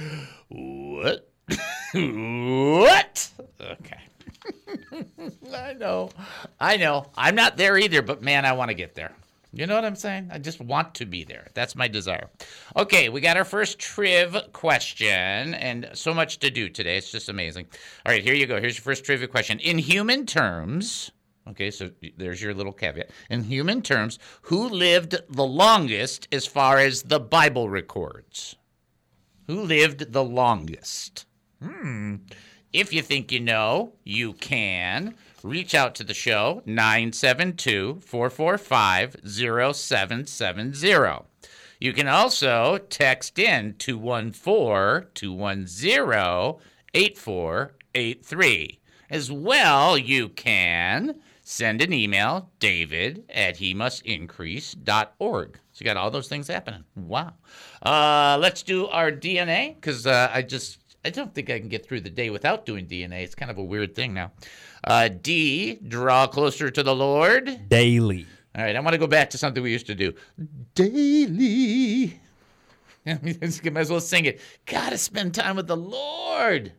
What? 0.49 1.27
what? 1.93 3.29
Okay. 3.59 3.99
I 5.53 5.73
know. 5.73 6.09
I 6.59 6.77
know. 6.77 7.11
I'm 7.15 7.35
not 7.35 7.57
there 7.57 7.77
either, 7.77 8.01
but 8.01 8.21
man, 8.21 8.45
I 8.45 8.53
want 8.53 8.69
to 8.69 8.75
get 8.75 8.95
there. 8.95 9.13
You 9.53 9.67
know 9.67 9.75
what 9.75 9.83
I'm 9.83 9.97
saying? 9.97 10.29
I 10.31 10.37
just 10.37 10.61
want 10.61 10.95
to 10.95 11.05
be 11.05 11.25
there. 11.25 11.47
That's 11.53 11.75
my 11.75 11.89
desire. 11.89 12.29
Okay, 12.77 13.09
we 13.09 13.19
got 13.19 13.35
our 13.35 13.43
first 13.43 13.79
triv 13.79 14.35
question, 14.53 15.53
and 15.55 15.89
so 15.93 16.13
much 16.13 16.39
to 16.39 16.49
do 16.49 16.69
today. 16.69 16.97
It's 16.97 17.11
just 17.11 17.27
amazing. 17.27 17.67
All 18.05 18.13
right, 18.13 18.23
here 18.23 18.33
you 18.33 18.47
go. 18.47 18.61
Here's 18.61 18.77
your 18.77 18.83
first 18.83 19.03
trivia 19.03 19.27
question. 19.27 19.59
In 19.59 19.77
human 19.77 20.25
terms, 20.25 21.11
okay, 21.49 21.69
so 21.69 21.91
there's 22.17 22.41
your 22.41 22.53
little 22.53 22.71
caveat. 22.71 23.09
In 23.29 23.43
human 23.43 23.81
terms, 23.81 24.19
who 24.43 24.69
lived 24.69 25.17
the 25.29 25.45
longest 25.45 26.29
as 26.31 26.47
far 26.47 26.77
as 26.77 27.03
the 27.03 27.19
Bible 27.19 27.67
records? 27.67 28.55
Who 29.47 29.63
lived 29.63 30.13
the 30.13 30.23
longest? 30.23 31.25
Hmm. 31.61 32.00
If 32.73 32.93
you 32.93 33.01
think 33.01 33.33
you 33.33 33.41
know, 33.41 33.91
you 34.05 34.31
can 34.33 35.15
reach 35.43 35.75
out 35.75 35.93
to 35.95 36.05
the 36.05 36.13
show 36.13 36.61
972 36.65 37.99
445 38.05 39.17
0770. 39.25 41.25
You 41.79 41.93
can 41.93 42.07
also 42.07 42.77
text 42.77 43.39
in 43.39 43.75
214 43.77 45.07
210 45.13 46.55
8483. 46.93 48.79
As 49.09 49.31
well, 49.31 49.97
you 49.97 50.29
can 50.29 51.19
send 51.43 51.81
an 51.81 51.91
email, 51.91 52.49
david 52.59 53.25
at 53.29 53.57
he 53.57 53.73
must 53.73 54.05
increase.org. 54.05 55.59
So 55.73 55.79
you 55.79 55.85
got 55.85 55.97
all 55.97 56.11
those 56.11 56.29
things 56.29 56.47
happening. 56.47 56.85
Wow. 56.95 57.33
Uh, 57.81 58.37
let's 58.39 58.63
do 58.63 58.87
our 58.87 59.11
DNA 59.11 59.75
because 59.75 60.07
uh, 60.07 60.29
I 60.31 60.43
just 60.43 60.77
I 61.03 61.09
don't 61.09 61.33
think 61.33 61.49
I 61.49 61.59
can 61.59 61.67
get 61.67 61.85
through 61.85 62.01
the 62.01 62.09
day 62.09 62.29
without 62.29 62.65
doing 62.65 62.85
DNA. 62.85 63.23
It's 63.23 63.35
kind 63.35 63.49
of 63.49 63.57
a 63.57 63.63
weird 63.63 63.95
thing 63.95 64.13
now. 64.13 64.31
Uh, 64.83 65.07
D, 65.09 65.75
draw 65.75 66.27
closer 66.27 66.69
to 66.69 66.83
the 66.83 66.95
Lord. 66.95 67.69
Daily. 67.69 68.27
All 68.55 68.63
right, 68.63 68.75
I 68.75 68.79
want 68.81 68.93
to 68.93 68.99
go 68.99 69.07
back 69.07 69.29
to 69.31 69.37
something 69.37 69.63
we 69.63 69.71
used 69.71 69.87
to 69.87 69.95
do. 69.95 70.13
Daily. 70.75 72.19
i 73.05 73.13
might 73.23 73.77
as 73.77 73.89
well 73.89 73.99
sing 73.99 74.25
it. 74.25 74.41
Gotta 74.65 74.97
spend 74.97 75.33
time 75.33 75.55
with 75.55 75.67
the 75.67 75.77
Lord. 75.77 76.73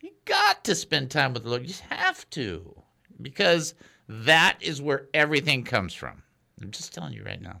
You 0.00 0.10
got 0.24 0.62
to 0.64 0.74
spend 0.74 1.10
time 1.10 1.32
with 1.32 1.42
the 1.42 1.48
Lord. 1.48 1.62
You 1.62 1.68
just 1.68 1.80
have 1.80 2.28
to. 2.30 2.82
Because 3.20 3.74
that 4.08 4.58
is 4.60 4.80
where 4.80 5.08
everything 5.12 5.64
comes 5.64 5.92
from. 5.94 6.22
I'm 6.62 6.70
just 6.70 6.94
telling 6.94 7.14
you 7.14 7.24
right 7.24 7.40
now 7.40 7.60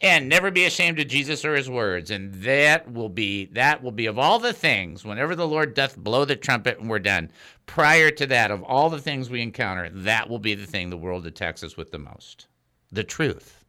and 0.00 0.28
never 0.28 0.50
be 0.50 0.64
ashamed 0.64 0.98
of 0.98 1.08
Jesus 1.08 1.44
or 1.44 1.54
his 1.54 1.70
words. 1.70 2.10
And 2.10 2.34
that 2.42 2.92
will 2.92 3.08
be 3.08 3.46
that 3.46 3.82
will 3.82 3.92
be 3.92 4.06
of 4.06 4.18
all 4.18 4.38
the 4.38 4.52
things, 4.52 5.04
whenever 5.04 5.34
the 5.34 5.48
Lord 5.48 5.74
doth 5.74 5.96
blow 5.96 6.24
the 6.24 6.36
trumpet 6.36 6.78
and 6.78 6.88
we're 6.88 6.98
done, 6.98 7.30
prior 7.66 8.10
to 8.10 8.26
that, 8.26 8.50
of 8.50 8.62
all 8.62 8.90
the 8.90 9.00
things 9.00 9.30
we 9.30 9.42
encounter, 9.42 9.88
that 9.90 10.28
will 10.28 10.38
be 10.38 10.54
the 10.54 10.66
thing 10.66 10.90
the 10.90 10.96
world 10.96 11.26
attacks 11.26 11.62
us 11.62 11.76
with 11.76 11.90
the 11.90 11.98
most. 11.98 12.46
The 12.92 13.04
truth. 13.04 13.64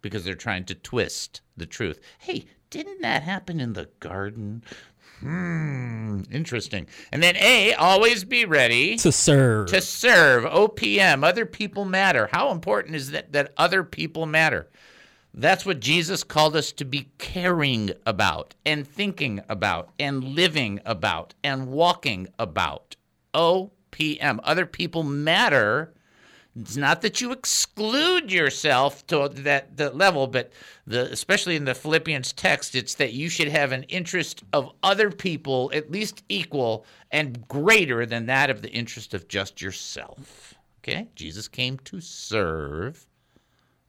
Because 0.00 0.24
they're 0.24 0.34
trying 0.34 0.64
to 0.66 0.74
twist 0.74 1.40
the 1.56 1.66
truth. 1.66 2.00
Hey, 2.18 2.46
didn't 2.70 3.02
that 3.02 3.22
happen 3.22 3.60
in 3.60 3.72
the 3.72 3.88
garden? 3.98 4.62
Hmm, 5.20 6.22
interesting. 6.30 6.86
And 7.10 7.20
then 7.20 7.36
A, 7.36 7.74
always 7.74 8.22
be 8.22 8.44
ready 8.44 8.96
to 8.98 9.10
serve. 9.10 9.68
To 9.70 9.80
serve. 9.80 10.44
OPM, 10.44 11.24
other 11.24 11.44
people 11.44 11.84
matter. 11.84 12.28
How 12.30 12.52
important 12.52 12.94
is 12.94 13.10
that 13.10 13.32
that 13.32 13.52
other 13.56 13.82
people 13.82 14.26
matter? 14.26 14.68
That's 15.38 15.64
what 15.64 15.78
Jesus 15.78 16.24
called 16.24 16.56
us 16.56 16.72
to 16.72 16.84
be 16.84 17.10
caring 17.18 17.92
about 18.04 18.56
and 18.66 18.84
thinking 18.84 19.40
about 19.48 19.90
and 19.96 20.24
living 20.24 20.80
about 20.84 21.34
and 21.44 21.68
walking 21.68 22.26
about. 22.40 22.96
OPM. 23.32 24.40
Other 24.42 24.66
people 24.66 25.04
matter. 25.04 25.94
It's 26.58 26.76
not 26.76 27.02
that 27.02 27.20
you 27.20 27.30
exclude 27.30 28.32
yourself 28.32 29.06
to 29.06 29.28
that, 29.28 29.76
that 29.76 29.96
level, 29.96 30.26
but 30.26 30.50
the, 30.88 31.02
especially 31.12 31.54
in 31.54 31.66
the 31.66 31.74
Philippians 31.74 32.32
text, 32.32 32.74
it's 32.74 32.96
that 32.96 33.12
you 33.12 33.28
should 33.28 33.46
have 33.46 33.70
an 33.70 33.84
interest 33.84 34.42
of 34.52 34.72
other 34.82 35.08
people 35.08 35.70
at 35.72 35.88
least 35.88 36.24
equal 36.28 36.84
and 37.12 37.46
greater 37.46 38.04
than 38.06 38.26
that 38.26 38.50
of 38.50 38.60
the 38.60 38.72
interest 38.72 39.14
of 39.14 39.28
just 39.28 39.62
yourself. 39.62 40.54
Okay? 40.82 41.06
Jesus 41.14 41.46
came 41.46 41.78
to 41.84 42.00
serve 42.00 43.06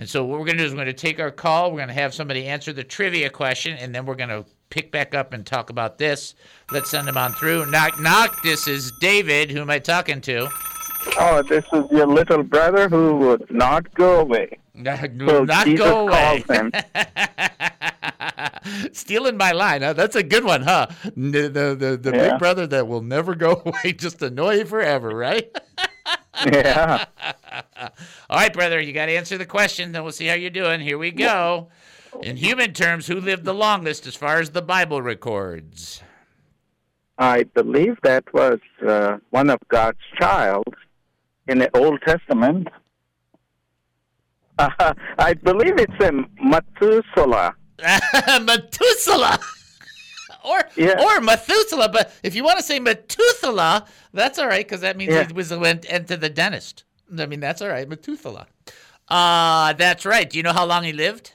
And 0.00 0.08
so 0.08 0.24
what 0.24 0.40
we're 0.40 0.46
going 0.46 0.56
to 0.56 0.62
do 0.62 0.66
is 0.66 0.72
we're 0.72 0.76
going 0.76 0.86
to 0.86 0.94
take 0.94 1.20
our 1.20 1.30
call. 1.30 1.70
We're 1.70 1.76
going 1.76 1.88
to 1.88 1.94
have 1.94 2.14
somebody 2.14 2.46
answer 2.46 2.72
the 2.72 2.82
trivia 2.82 3.28
question, 3.28 3.76
and 3.76 3.94
then 3.94 4.06
we're 4.06 4.14
going 4.14 4.30
to 4.30 4.46
pick 4.70 4.90
back 4.90 5.14
up 5.14 5.34
and 5.34 5.44
talk 5.44 5.68
about 5.68 5.98
this. 5.98 6.34
Let's 6.72 6.88
send 6.90 7.06
them 7.06 7.18
on 7.18 7.32
through. 7.34 7.70
Knock, 7.70 8.00
knock. 8.00 8.42
This 8.42 8.66
is 8.66 8.90
David. 9.02 9.50
Who 9.50 9.60
am 9.60 9.68
I 9.68 9.78
talking 9.78 10.22
to? 10.22 10.48
Oh, 11.18 11.42
this 11.42 11.66
is 11.74 11.84
your 11.90 12.06
little 12.06 12.42
brother 12.42 12.88
who 12.88 13.14
would 13.16 13.50
not 13.50 13.92
go 13.94 14.20
away. 14.20 14.56
Not, 14.72 15.00
So 15.00 15.44
not 15.44 15.66
Jesus 15.66 15.86
go 15.86 16.08
away. 16.08 16.42
Stealing 18.92 19.36
my 19.36 19.52
line. 19.52 19.82
Huh? 19.82 19.92
That's 19.92 20.16
a 20.16 20.22
good 20.22 20.44
one, 20.44 20.62
huh? 20.62 20.86
N- 21.14 21.30
The 21.32 21.76
the, 21.78 21.98
the 22.00 22.16
Yeah. 22.16 22.30
big 22.30 22.38
brother 22.38 22.66
that 22.68 22.88
will 22.88 23.02
never 23.02 23.34
go 23.34 23.60
away, 23.66 23.92
just 23.92 24.22
annoy 24.22 24.54
you 24.60 24.64
forever, 24.64 25.10
right? 25.10 25.54
Yeah. 26.46 27.04
All 28.30 28.36
right, 28.36 28.52
brother, 28.52 28.80
you 28.80 28.92
got 28.92 29.06
to 29.06 29.12
answer 29.12 29.38
the 29.38 29.46
question. 29.46 29.92
Then 29.92 30.02
we'll 30.02 30.12
see 30.12 30.26
how 30.26 30.34
you're 30.34 30.50
doing. 30.50 30.80
Here 30.80 30.98
we 30.98 31.10
go. 31.10 31.68
In 32.22 32.36
human 32.36 32.72
terms, 32.72 33.06
who 33.06 33.20
lived 33.20 33.44
the 33.44 33.54
longest 33.54 34.06
as 34.06 34.16
far 34.16 34.40
as 34.40 34.50
the 34.50 34.62
Bible 34.62 35.00
records? 35.00 36.02
I 37.18 37.44
believe 37.44 37.98
that 38.02 38.24
was 38.32 38.58
uh, 38.86 39.18
one 39.30 39.50
of 39.50 39.60
God's 39.68 39.98
child 40.18 40.74
in 41.46 41.58
the 41.58 41.76
Old 41.76 42.00
Testament. 42.02 42.68
Uh, 44.58 44.94
I 45.18 45.34
believe 45.34 45.78
it's 45.78 46.00
a 46.00 46.12
Methuselah. 46.42 47.54
Methuselah. 48.42 49.38
Or 50.44 50.60
Yeah. 50.76 51.00
or 51.02 51.20
Methuselah, 51.20 51.88
but 51.90 52.12
if 52.22 52.34
you 52.34 52.44
want 52.44 52.58
to 52.58 52.62
say 52.64 52.78
Methuselah, 52.80 53.86
that's 54.12 54.38
all 54.38 54.46
right 54.48 54.64
because 54.66 54.80
that 54.82 54.96
means 54.96 55.12
Yeah. 55.14 55.26
he 55.26 55.32
was 55.32 55.52
went 55.54 55.84
into 55.84 56.16
the 56.16 56.28
dentist. 56.28 56.84
I 57.18 57.26
mean, 57.26 57.40
that's 57.40 57.60
all 57.60 57.68
right, 57.68 57.88
Methuselah. 57.88 58.46
Uh, 59.08 59.72
that's 59.74 60.06
right. 60.06 60.28
Do 60.30 60.38
you 60.38 60.42
know 60.44 60.52
how 60.52 60.64
long 60.64 60.84
he 60.84 60.92
lived? 60.92 61.32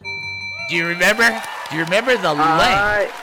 Do 0.70 0.76
you 0.76 0.88
remember? 0.88 1.28
Do 1.70 1.76
you 1.78 1.84
remember 1.84 2.16
the 2.18 2.34
length? 2.34 3.14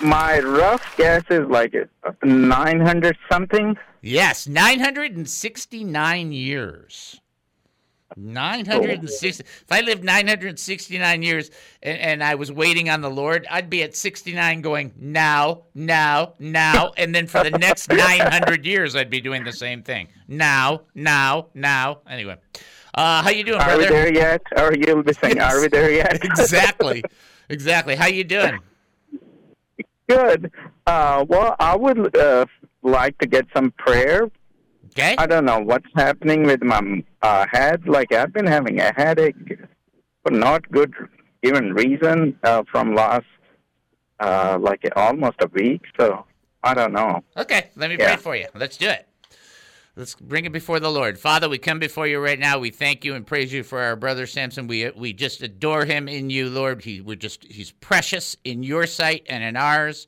My 0.00 0.38
rough 0.40 0.82
guess 0.96 1.22
is 1.30 1.46
like 1.48 1.74
uh, 1.74 2.12
900 2.22 3.16
something. 3.30 3.76
Yes, 4.02 4.46
969 4.46 6.32
years. 6.32 7.20
960. 8.16 9.44
If 9.44 9.64
I 9.70 9.80
lived 9.80 10.04
969 10.04 11.22
years 11.22 11.50
and, 11.82 11.98
and 11.98 12.24
I 12.24 12.34
was 12.34 12.52
waiting 12.52 12.90
on 12.90 13.00
the 13.00 13.10
Lord, 13.10 13.46
I'd 13.50 13.70
be 13.70 13.82
at 13.82 13.96
69 13.96 14.60
going, 14.60 14.92
now, 14.96 15.62
now, 15.74 16.34
now. 16.38 16.92
And 16.96 17.14
then 17.14 17.26
for 17.26 17.42
the 17.42 17.50
next 17.50 17.90
900 17.90 18.64
years, 18.64 18.94
I'd 18.96 19.10
be 19.10 19.20
doing 19.20 19.44
the 19.44 19.52
same 19.52 19.82
thing. 19.82 20.08
Now, 20.28 20.82
now, 20.94 21.48
now. 21.54 21.98
Anyway, 22.08 22.36
uh, 22.94 23.22
how 23.22 23.30
you 23.30 23.44
doing, 23.44 23.60
Are 23.60 23.66
brother? 23.66 23.82
we 23.82 23.88
there 23.88 24.14
yet? 24.14 24.42
Are 24.56 24.72
be 24.74 25.12
saying, 25.12 25.40
Are 25.40 25.60
we 25.60 25.68
there 25.68 25.90
yet? 25.90 26.14
exactly. 26.24 27.02
Exactly. 27.48 27.96
How 27.96 28.06
you 28.06 28.24
doing? 28.24 28.60
Good. 30.08 30.52
Uh, 30.86 31.24
well, 31.28 31.56
I 31.58 31.76
would 31.76 32.16
uh, 32.16 32.46
like 32.82 33.18
to 33.18 33.26
get 33.26 33.46
some 33.54 33.70
prayer. 33.72 34.30
Okay. 34.96 35.16
I 35.18 35.26
don't 35.26 35.44
know 35.44 35.58
what's 35.58 35.88
happening 35.96 36.44
with 36.44 36.62
my 36.62 37.02
uh, 37.22 37.46
head. 37.50 37.86
Like 37.88 38.12
I've 38.12 38.32
been 38.32 38.46
having 38.46 38.78
a 38.80 38.92
headache 38.96 39.58
for 40.22 40.30
not 40.30 40.70
good 40.70 40.94
even 41.42 41.74
reason 41.74 42.38
uh, 42.44 42.62
from 42.70 42.94
last 42.94 43.26
uh, 44.20 44.56
like 44.60 44.88
almost 44.94 45.36
a 45.40 45.48
week. 45.48 45.82
So 45.98 46.24
I 46.62 46.74
don't 46.74 46.92
know. 46.92 47.24
Okay, 47.36 47.70
let 47.76 47.90
me 47.90 47.96
Yeah. 47.98 48.14
pray 48.14 48.22
for 48.22 48.36
you. 48.36 48.46
Let's 48.54 48.76
do 48.76 48.88
it. 48.88 49.08
Let's 49.96 50.14
bring 50.16 50.44
it 50.44 50.52
before 50.52 50.80
the 50.80 50.90
Lord. 50.90 51.18
Father, 51.18 51.48
we 51.48 51.58
come 51.58 51.78
before 51.78 52.06
you 52.06 52.18
right 52.18 52.38
now. 52.38 52.58
We 52.58 52.70
thank 52.70 53.04
you 53.04 53.14
and 53.14 53.24
praise 53.24 53.52
you 53.52 53.62
for 53.62 53.80
our 53.80 53.96
brother 53.96 54.26
Samson. 54.26 54.66
We 54.68 54.90
we 54.90 55.12
just 55.12 55.42
adore 55.42 55.84
him 55.86 56.08
in 56.08 56.30
you, 56.30 56.48
Lord. 56.50 56.82
He 56.82 57.00
we're 57.00 57.16
just 57.16 57.44
he's 57.44 57.72
precious 57.72 58.36
in 58.44 58.62
your 58.62 58.86
sight 58.86 59.26
and 59.28 59.42
in 59.42 59.56
ours. 59.56 60.06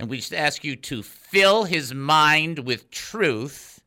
And 0.00 0.08
we 0.08 0.16
just 0.16 0.34
ask 0.34 0.64
you 0.64 0.74
to 0.76 1.04
fill 1.04 1.64
his 1.64 1.94
mind 1.94 2.60
with 2.60 2.90
truth. 2.90 3.80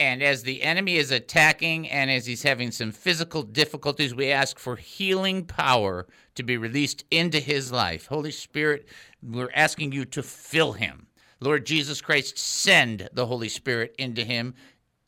And 0.00 0.24
as 0.24 0.42
the 0.42 0.62
enemy 0.62 0.96
is 0.96 1.12
attacking 1.12 1.88
and 1.88 2.10
as 2.10 2.26
he's 2.26 2.42
having 2.42 2.72
some 2.72 2.90
physical 2.90 3.44
difficulties, 3.44 4.12
we 4.12 4.30
ask 4.32 4.58
for 4.58 4.74
healing 4.74 5.44
power 5.44 6.08
to 6.34 6.42
be 6.42 6.56
released 6.56 7.04
into 7.12 7.38
his 7.38 7.70
life. 7.70 8.06
Holy 8.06 8.32
Spirit, 8.32 8.88
we're 9.22 9.52
asking 9.54 9.92
you 9.92 10.04
to 10.06 10.22
fill 10.22 10.72
him. 10.72 11.06
Lord 11.40 11.64
Jesus 11.64 12.00
Christ, 12.00 12.38
send 12.38 13.08
the 13.12 13.26
Holy 13.26 13.48
Spirit 13.48 13.94
into 13.96 14.24
him, 14.24 14.54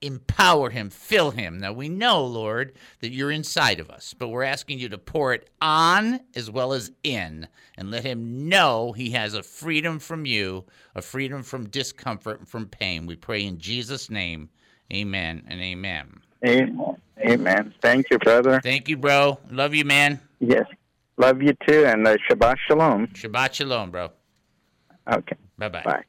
empower 0.03 0.71
him, 0.71 0.91
fill 0.91 1.33
him. 1.33 1.59
Now 1.59 1.73
we 1.73 1.89
know, 1.89 2.25
Lord, 2.25 2.75
that 3.01 3.13
you're 3.13 3.33
inside 3.33 3.81
of 3.81 3.91
us, 3.91 4.15
but 4.15 4.29
we're 4.29 4.45
asking 4.45 4.79
you 4.79 4.89
to 4.91 4.99
pour 4.99 5.35
it 5.35 5.51
on 5.61 6.21
as 6.37 6.49
well 6.49 6.73
as 6.73 6.93
in 7.03 7.49
and 7.77 7.91
let 7.91 8.05
him 8.05 8.49
know 8.49 8.93
he 8.93 9.11
has 9.11 9.35
a 9.35 9.43
freedom 9.43 9.99
from 9.99 10.27
you, 10.27 10.65
a 10.95 11.03
freedom 11.03 11.43
from 11.43 11.71
discomfort 11.71 12.39
and 12.39 12.49
from 12.49 12.67
pain. 12.67 13.07
We 13.07 13.17
pray 13.17 13.45
in 13.45 13.59
Jesus' 13.59 14.11
name. 14.11 14.51
Amen 14.93 15.45
and 15.49 15.61
amen. 15.61 16.21
Amen. 16.45 16.97
Amen. 17.19 17.75
Thank 17.81 18.11
you, 18.11 18.19
brother. 18.19 18.61
Thank 18.63 18.89
you, 18.89 18.97
bro. 18.97 19.39
Love 19.51 19.75
you, 19.75 19.85
man. 19.85 20.21
Yes. 20.39 20.67
Love 21.17 21.43
you 21.43 21.57
too, 21.67 21.87
and 21.87 22.07
uh, 22.07 22.17
Shabbat 22.29 22.57
Shalom. 22.67 23.07
Shabbat 23.09 23.55
shalom, 23.55 23.91
bro. 23.91 24.11
Okay. 25.11 25.37
Bye-bye. 25.57 25.83
Bye. 25.83 26.05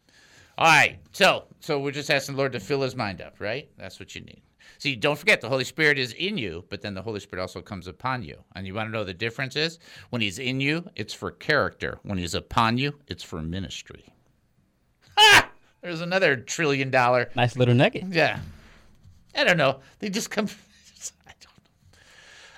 All 0.57 0.67
right. 0.67 0.99
So, 1.13 1.45
so 1.61 1.79
we're 1.79 1.91
just 1.91 2.11
asking 2.11 2.35
the 2.35 2.39
Lord 2.39 2.51
to 2.51 2.59
fill 2.59 2.81
his 2.81 2.95
mind 2.95 3.21
up, 3.21 3.35
right? 3.39 3.69
That's 3.77 3.99
what 3.99 4.15
you 4.15 4.21
need. 4.21 4.41
See, 4.79 4.95
don't 4.95 5.17
forget 5.17 5.39
the 5.39 5.47
Holy 5.47 5.63
Spirit 5.63 5.97
is 5.97 6.13
in 6.13 6.37
you, 6.37 6.65
but 6.69 6.81
then 6.81 6.93
the 6.93 7.01
Holy 7.01 7.19
Spirit 7.21 7.41
also 7.41 7.61
comes 7.61 7.87
upon 7.87 8.21
you. 8.21 8.43
And 8.55 8.67
you 8.67 8.73
want 8.73 8.87
to 8.87 8.91
know 8.91 9.03
the 9.03 9.13
difference 9.13 9.55
is 9.55 9.79
when 10.09 10.21
he's 10.21 10.39
in 10.39 10.59
you, 10.59 10.85
it's 10.95 11.13
for 11.13 11.31
character. 11.31 11.99
When 12.03 12.17
he's 12.17 12.35
upon 12.35 12.77
you, 12.77 12.93
it's 13.07 13.23
for 13.23 13.41
ministry. 13.41 14.05
Ah! 15.17 15.49
There's 15.81 16.01
another 16.01 16.35
trillion 16.35 16.91
dollar. 16.91 17.29
Nice 17.35 17.55
little 17.55 17.75
nugget. 17.75 18.03
Yeah. 18.09 18.39
I 19.37 19.43
don't 19.43 19.57
know. 19.57 19.79
They 19.99 20.09
just 20.09 20.31
come. 20.31 20.45
I 21.27 21.31
don't 21.39 21.57
know. 21.57 21.99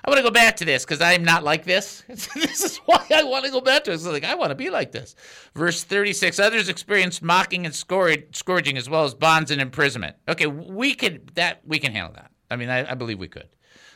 I 0.04 0.10
want 0.10 0.18
to 0.18 0.24
go 0.24 0.30
back 0.30 0.56
to 0.56 0.64
this 0.64 0.84
because 0.84 1.00
I'm 1.00 1.22
not 1.22 1.44
like 1.44 1.64
this. 1.64 2.02
this 2.08 2.64
is 2.64 2.78
why 2.78 3.04
I 3.14 3.22
want 3.22 3.44
to 3.44 3.50
go 3.50 3.60
back 3.60 3.84
to. 3.84 3.92
It's 3.92 4.06
like 4.06 4.24
I 4.24 4.34
want 4.34 4.50
to 4.50 4.56
be 4.56 4.70
like 4.70 4.90
this. 4.90 5.14
Verse 5.54 5.84
36: 5.84 6.40
Others 6.40 6.68
experienced 6.68 7.22
mocking 7.22 7.66
and 7.66 7.74
scourging 7.74 8.78
as 8.78 8.88
well 8.88 9.04
as 9.04 9.14
bonds 9.14 9.50
and 9.50 9.60
imprisonment. 9.60 10.16
Okay, 10.26 10.46
we 10.46 10.94
could 10.94 11.32
that 11.34 11.60
we 11.66 11.78
can 11.78 11.92
handle 11.92 12.14
that. 12.14 12.30
I 12.50 12.56
mean, 12.56 12.70
I, 12.70 12.90
I 12.90 12.94
believe 12.94 13.18
we 13.18 13.28
could. 13.28 13.48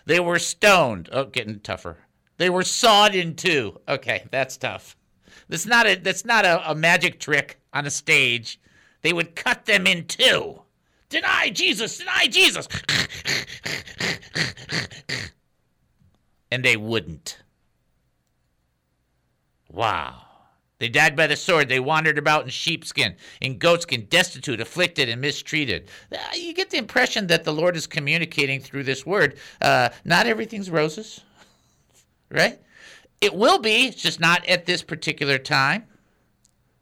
They 0.07 0.21
were 0.21 0.39
stoned. 0.39 1.09
Oh, 1.11 1.25
getting 1.25 1.61
tougher. 1.61 1.99
They 2.37 2.51
were 2.51 2.65
sawed 2.65 3.15
in 3.15 3.35
two. 3.35 3.81
Okay, 3.89 4.25
that's 4.31 4.57
tough. 4.57 4.97
That's 5.49 5.67
not 5.67 5.87
a 5.87 5.97
that's 5.97 6.25
not 6.25 6.45
a, 6.45 6.71
a 6.71 6.75
magic 6.75 7.19
trick 7.19 7.61
on 7.73 7.87
a 7.87 7.91
stage. 7.91 8.61
They 9.03 9.13
would 9.13 9.37
cut 9.37 9.67
them 9.67 9.87
in 9.87 10.07
two. 10.07 10.63
Deny 11.15 11.49
Jesus, 11.49 11.99
deny 11.99 12.27
Jesus. 12.27 12.67
and 16.51 16.65
they 16.65 16.77
wouldn't. 16.77 17.39
Wow. 19.71 20.23
They 20.81 20.89
died 20.89 21.15
by 21.15 21.29
the 21.29 21.37
sword. 21.37 21.69
They 21.69 21.79
wandered 21.79 22.19
about 22.19 22.43
in 22.43 22.51
sheepskin, 22.51 23.15
in 23.41 23.59
goatskin, 23.59 24.09
destitute, 24.09 24.61
afflicted, 24.61 25.09
and 25.09 25.21
mistreated. 25.21 25.89
Uh, 26.11 26.17
You 26.35 26.53
get 26.53 26.71
the 26.71 26.79
impression 26.79 27.29
that 27.29 27.45
the 27.45 27.53
Lord 27.53 27.77
is 27.77 27.87
communicating 27.87 28.59
through 28.59 28.83
this 28.83 29.07
word. 29.07 29.39
Uh, 29.63 29.91
not 30.05 30.27
everything's 30.27 30.69
roses, 30.69 31.21
right? 32.33 32.59
It 33.21 33.33
will 33.33 33.61
be, 33.61 33.87
it's 33.87 34.03
just 34.03 34.19
not 34.19 34.45
at 34.47 34.67
this 34.67 34.83
particular 34.83 35.39
time. 35.39 35.85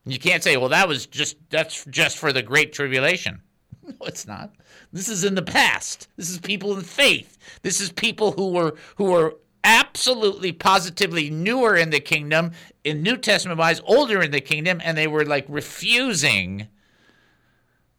You 0.07 0.19
can't 0.19 0.43
say, 0.43 0.57
well, 0.57 0.71
that 0.71 0.89
was 0.89 1.05
just 1.05 1.37
that's 1.51 1.85
just 1.85 2.17
for 2.17 2.33
the 2.33 2.43
great 2.43 2.73
tribulation. 2.73 3.43
No, 3.87 4.07
it's 4.07 4.27
not. 4.27 4.55
This 4.93 5.09
is 5.09 5.25
in 5.25 5.35
the 5.35 5.43
past. 5.43 6.07
This 6.17 6.31
is 6.31 6.39
people 6.39 6.77
in 6.77 6.83
faith. 6.83 7.37
This 7.63 7.81
is 7.81 7.91
people 7.91 8.33
who 8.33 8.53
were 8.53 8.77
who 8.97 9.05
were 9.05 9.35
absolutely 9.65 10.53
positively 10.53 11.31
newer 11.31 11.77
in 11.77 11.91
the 11.91 12.01
kingdom, 12.01 12.53
in 12.85 13.03
New 13.03 13.17
Testament 13.17 13.59
wise, 13.59 13.81
older 13.85 14.23
in 14.23 14.31
the 14.31 14.41
kingdom, 14.41 14.81
and 14.85 14.97
they 14.97 15.07
were 15.07 15.25
like 15.25 15.47
refusing 15.49 16.69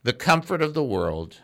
the 0.04 0.14
comfort 0.14 0.62
of 0.62 0.74
the 0.74 0.84
world 0.84 1.38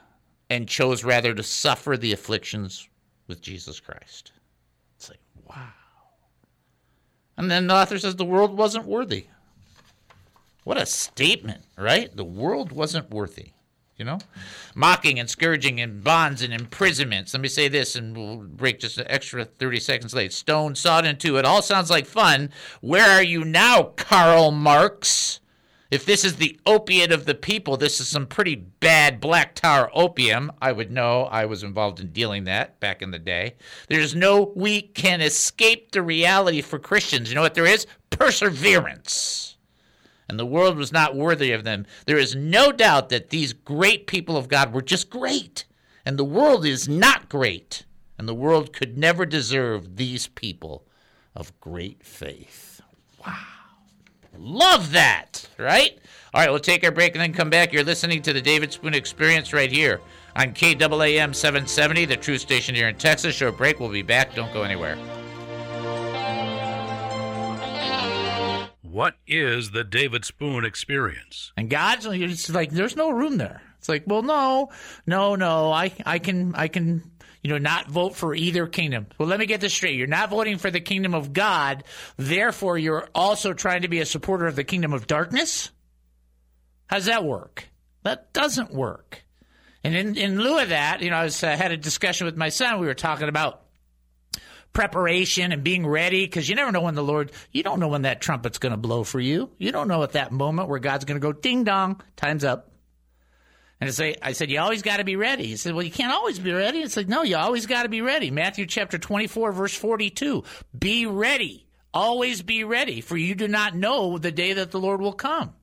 and 0.50 0.68
chose 0.68 1.04
rather 1.04 1.34
to 1.34 1.44
suffer 1.44 1.96
the 1.96 2.12
afflictions 2.12 2.90
with 3.28 3.42
Jesus 3.42 3.80
Christ. 3.80 4.32
It's 4.98 5.10
like, 5.10 5.22
wow. 5.46 5.70
And 7.38 7.50
then 7.50 7.68
the 7.68 7.76
author 7.76 7.98
says 7.98 8.16
the 8.16 8.26
world 8.26 8.58
wasn't 8.58 8.86
worthy. 8.86 9.28
What 10.66 10.78
a 10.78 10.86
statement, 10.86 11.64
right? 11.78 12.14
The 12.16 12.26
world 12.26 12.72
wasn't 12.74 13.10
worthy. 13.12 13.54
You 14.00 14.06
know, 14.06 14.18
mocking 14.76 15.20
and 15.20 15.30
scourging 15.30 15.82
and 15.82 16.02
bonds 16.02 16.42
and 16.42 16.54
imprisonments. 16.54 17.34
Let 17.34 17.42
me 17.42 17.50
say 17.50 17.68
this, 17.68 17.98
and 17.98 18.16
we'll 18.16 18.38
break 18.38 18.80
just 18.80 18.98
an 18.98 19.06
extra 19.10 19.44
30 19.44 19.80
seconds 19.82 20.14
late. 20.14 20.32
Stone, 20.32 20.76
sawed 20.76 21.06
in 21.06 21.18
two. 21.18 21.36
It 21.36 21.44
all 21.44 21.62
sounds 21.62 21.90
like 21.90 22.06
fun. 22.06 22.50
Where 22.80 23.10
are 23.10 23.22
you 23.22 23.44
now, 23.44 23.84
Karl 23.98 24.52
Marx? 24.52 25.42
If 25.92 26.06
this 26.06 26.24
is 26.24 26.38
the 26.38 26.58
opiate 26.66 27.12
of 27.12 27.26
the 27.26 27.36
people, 27.36 27.76
this 27.76 28.00
is 28.00 28.08
some 28.08 28.26
pretty 28.26 28.56
bad 28.56 29.20
black 29.20 29.54
tar 29.54 29.92
opium. 29.94 30.52
I 30.62 30.72
would 30.72 30.92
know. 30.92 31.24
I 31.24 31.46
was 31.46 31.64
involved 31.64 32.00
in 32.00 32.14
dealing 32.14 32.46
that 32.46 32.80
back 32.80 33.02
in 33.02 33.12
the 33.12 33.20
day. 33.20 33.56
There's 33.90 34.16
no 34.16 34.54
we 34.56 34.82
can 34.82 35.20
escape 35.20 35.92
the 35.92 36.04
reality 36.04 36.62
for 36.62 36.80
Christians. 36.80 37.28
You 37.28 37.36
know 37.36 37.42
what 37.42 37.56
there 37.56 37.66
is? 37.66 37.86
Perseverance 38.12 39.58
and 40.30 40.40
the 40.40 40.46
world 40.46 40.78
was 40.78 40.94
not 40.94 41.16
worthy 41.16 41.52
of 41.52 41.64
them. 41.64 41.88
There 42.06 42.18
is 42.18 42.36
no 42.36 42.72
doubt 42.72 43.10
that 43.10 43.32
these 43.32 43.52
great 43.52 44.06
people 44.06 44.38
of 44.38 44.48
God 44.48 44.72
were 44.72 44.82
just 44.82 45.10
great, 45.10 45.66
and 46.06 46.18
the 46.18 46.24
world 46.24 46.66
is 46.66 46.88
not 46.88 47.28
great, 47.28 47.84
and 48.18 48.30
the 48.30 48.36
world 48.36 48.72
could 48.72 48.98
never 48.98 49.26
deserve 49.26 49.98
these 49.98 50.28
people 50.28 50.86
of 51.36 51.60
great 51.60 52.06
faith. 52.06 52.82
Wow. 53.26 53.36
Love 54.38 54.92
that, 54.92 55.50
right? 55.58 55.98
All 56.34 56.42
right, 56.42 56.50
we'll 56.50 56.60
take 56.60 56.84
our 56.84 56.92
break 56.92 57.14
and 57.14 57.22
then 57.22 57.34
come 57.34 57.50
back. 57.50 57.74
You're 57.74 57.84
listening 57.84 58.22
to 58.22 58.32
the 58.32 58.42
David 58.42 58.72
Spoon 58.72 58.94
Experience 58.94 59.52
right 59.52 59.72
here 59.72 60.00
on 60.36 60.54
KAAM 60.54 61.34
770, 61.36 62.06
the 62.06 62.16
Truth 62.16 62.42
station 62.42 62.76
here 62.76 62.88
in 62.88 62.96
Texas. 62.96 63.36
Short 63.36 63.58
break. 63.58 63.80
We'll 63.80 63.90
be 63.90 64.04
back. 64.04 64.36
Don't 64.36 64.54
go 64.54 64.62
anywhere. 64.62 64.98
What 68.90 69.16
is 69.28 69.72
the 69.72 69.84
David 69.84 70.26
Spoon 70.26 70.66
experience? 70.66 71.52
And 71.56 71.70
God's 71.70 72.08
it's 72.08 72.50
like 72.50 72.72
there's 72.72 72.96
no 72.96 73.12
room 73.12 73.38
there. 73.38 73.62
It's 73.78 73.88
like, 73.88 74.04
well, 74.08 74.24
no, 74.24 74.70
no, 75.06 75.36
no. 75.36 75.72
I 75.72 75.92
I 76.06 76.18
can 76.18 76.56
I 76.56 76.70
can 76.70 77.12
you 77.44 77.52
know 77.52 77.60
not 77.60 77.88
vote 77.88 78.16
for 78.16 78.34
either 78.34 78.66
kingdom. 78.66 79.08
Well, 79.18 79.30
let 79.30 79.40
me 79.40 79.46
get 79.46 79.62
this 79.62 79.74
straight. 79.74 79.96
You're 79.96 80.08
not 80.08 80.32
voting 80.32 80.58
for 80.58 80.72
the 80.72 80.80
kingdom 80.80 81.14
of 81.14 81.34
God, 81.34 81.84
therefore 82.18 82.78
you're 82.78 83.08
also 83.14 83.54
trying 83.54 83.84
to 83.84 83.88
be 83.88 84.00
a 84.00 84.06
supporter 84.06 84.48
of 84.48 84.56
the 84.56 84.64
kingdom 84.64 84.94
of 84.94 85.06
darkness? 85.06 85.72
How 86.88 86.96
does 86.96 87.06
that 87.06 87.24
work? 87.24 87.70
That 88.04 88.34
doesn't 88.34 88.74
work. 88.74 89.24
And 89.84 89.96
in, 89.96 90.18
in 90.18 90.40
lieu 90.40 90.60
of 90.60 90.70
that, 90.70 91.02
you 91.02 91.12
know, 91.12 91.18
I 91.18 91.24
was, 91.24 91.44
uh, 91.44 91.56
had 91.56 91.72
a 91.72 91.78
discussion 91.78 92.26
with 92.26 92.36
my 92.36 92.50
son. 92.50 92.80
We 92.80 92.88
were 92.88 92.94
talking 92.96 93.30
about 93.30 93.62
preparation 94.74 95.52
and 95.52 95.64
being 95.64 95.86
ready 95.86 96.26
because 96.26 96.48
you 96.48 96.56
never 96.56 96.72
know 96.72 96.82
when 96.82 96.96
the 96.96 97.04
Lord, 97.04 97.32
you 97.52 97.64
don't 97.64 97.80
know 97.80 97.88
when 97.88 98.04
that 98.04 98.22
trumpet's 98.22 98.60
going 98.60 98.72
to 98.72 98.78
blow 98.78 99.04
for 99.04 99.20
you. 99.20 99.50
You 99.58 99.72
don't 99.72 99.88
know 99.88 100.04
at 100.04 100.14
that 100.14 100.32
moment 100.32 100.70
where 100.70 100.80
God's 100.80 101.06
going 101.06 101.20
to 101.20 101.26
go 101.26 101.34
ding 101.34 101.64
dong, 101.64 102.02
time's 102.16 102.44
up. 102.44 102.72
And 103.82 103.88
I 103.88 103.92
say, 103.92 104.16
I 104.22 104.34
said, 104.34 104.52
you 104.52 104.60
always 104.60 104.82
got 104.82 104.98
to 104.98 105.06
be 105.06 105.16
ready. 105.16 105.48
He 105.48 105.56
said, 105.56 105.74
well, 105.74 105.86
you 105.86 105.92
can't 105.92 106.12
always 106.12 106.38
be 106.38 106.52
ready. 106.52 106.80
It's 106.80 106.98
like, 106.98 107.08
no, 107.08 107.24
you 107.24 107.38
always 107.38 107.66
got 107.66 107.84
to 107.84 107.90
be 107.90 108.02
ready. 108.02 108.30
Matthew 108.30 108.66
chapter 108.66 108.98
24, 108.98 109.54
verse 109.54 109.74
42. 109.74 110.44
Be 110.78 111.06
ready. 111.06 111.66
Always 111.94 112.42
be 112.42 112.64
ready, 112.64 113.02
for 113.02 113.18
you 113.18 113.36
do 113.36 113.48
not 113.48 113.76
know 113.76 114.18
the 114.18 114.32
day 114.32 114.54
that 114.54 114.72
the 114.72 114.80
Lord 114.80 115.02
will 115.02 115.14
come. 115.14 115.54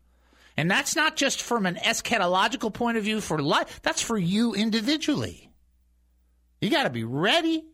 And 0.57 0.71
that's 0.71 0.97
not 0.97 1.17
just 1.17 1.43
from 1.43 1.67
an 1.67 1.77
eschatological 1.77 2.73
point 2.73 2.97
of 2.97 3.05
view 3.05 3.21
for 3.21 3.39
life, 3.39 3.81
that's 3.83 4.01
for 4.01 4.19
you 4.19 4.55
individually. 4.55 5.51
You 6.61 6.71
got 6.71 6.85
to 6.85 6.91
be 6.91 7.05
ready 7.05 7.65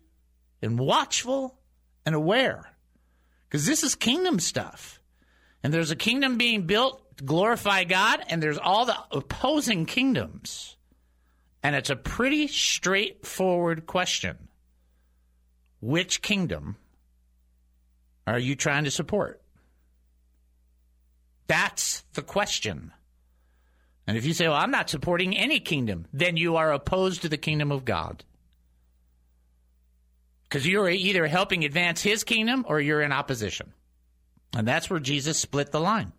and 0.62 0.79
watchful 0.79 1.59
and 2.07 2.14
aware 2.14 2.72
because 3.48 3.66
this 3.66 3.83
is 3.83 3.94
kingdom 3.94 4.40
stuff. 4.40 4.98
And 5.62 5.72
there's 5.72 5.90
a 5.90 5.96
kingdom 5.96 6.38
being 6.38 6.66
built 6.66 7.18
to 7.18 7.25
glorify 7.25 7.85
God, 7.85 8.25
and 8.29 8.42
there's 8.42 8.59
all 8.59 8.87
the 8.87 8.96
opposing 9.11 9.87
kingdoms. 9.87 10.77
And 11.62 11.77
it's 11.77 11.90
a 11.90 11.96
pretty 11.96 12.48
straightforward 12.48 13.87
question 13.87 14.48
Which 15.81 16.22
kingdom 16.22 16.77
are 18.27 18.38
you 18.38 18.57
trying 18.57 18.85
to 18.85 18.90
support? 18.90 19.40
That's 21.46 22.05
the 22.14 22.22
question. 22.22 22.92
And 24.07 24.16
if 24.16 24.25
you 24.25 24.33
say, 24.33 24.48
well, 24.48 24.57
I'm 24.57 24.70
not 24.70 24.90
supporting 24.90 25.37
any 25.37 25.61
kingdom, 25.61 26.07
then 26.12 26.37
you 26.37 26.57
are 26.57 26.72
opposed 26.72 27.22
to 27.22 27.29
the 27.29 27.37
kingdom 27.37 27.70
of 27.70 27.85
God. 27.85 28.25
Because 30.53 30.69
you're 30.69 30.91
either 30.91 31.27
helping 31.27 31.65
advance 31.65 32.03
his 32.03 32.25
kingdom 32.25 32.67
or 32.69 32.79
you're 32.79 33.01
in 33.01 33.11
opposition. 33.11 33.73
And 34.55 34.69
that's 34.69 34.91
where 34.91 35.01
Jesus 35.01 35.38
split 35.38 35.73
the 35.73 35.81
line. 35.81 36.12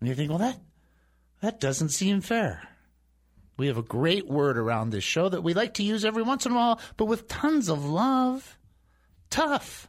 And 0.00 0.08
you 0.10 0.14
think, 0.14 0.28
well, 0.28 0.40
that, 0.40 0.60
that 1.40 1.60
doesn't 1.60 1.88
seem 1.88 2.20
fair. 2.20 2.68
We 3.56 3.68
have 3.68 3.78
a 3.78 3.82
great 3.82 4.28
word 4.28 4.58
around 4.58 4.90
this 4.90 5.02
show 5.02 5.30
that 5.30 5.42
we 5.42 5.54
like 5.54 5.72
to 5.74 5.82
use 5.82 6.04
every 6.04 6.22
once 6.22 6.44
in 6.44 6.52
a 6.52 6.54
while, 6.54 6.78
but 6.98 7.06
with 7.06 7.26
tons 7.26 7.70
of 7.70 7.86
love. 7.86 8.58
Tough. 9.30 9.88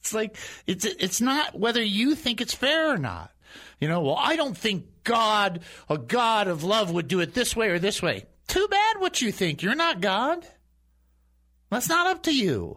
It's 0.00 0.12
like 0.12 0.36
it's 0.66 0.84
it's 0.84 1.20
not 1.20 1.56
whether 1.56 1.80
you 1.80 2.16
think 2.16 2.40
it's 2.40 2.54
fair 2.54 2.92
or 2.92 2.98
not. 2.98 3.30
You 3.78 3.86
know, 3.86 4.00
well, 4.00 4.18
I 4.18 4.34
don't 4.34 4.58
think 4.58 5.04
God, 5.04 5.60
a 5.88 5.96
God 5.96 6.48
of 6.48 6.64
love, 6.64 6.90
would 6.90 7.06
do 7.06 7.20
it 7.20 7.34
this 7.34 7.54
way 7.54 7.68
or 7.68 7.78
this 7.78 8.02
way. 8.02 8.26
Too 8.48 8.66
bad 8.68 8.98
what 8.98 9.22
you 9.22 9.30
think. 9.30 9.62
You're 9.62 9.76
not 9.76 10.00
God. 10.00 10.44
That's 11.72 11.88
not 11.88 12.06
up 12.06 12.24
to 12.24 12.36
you. 12.36 12.76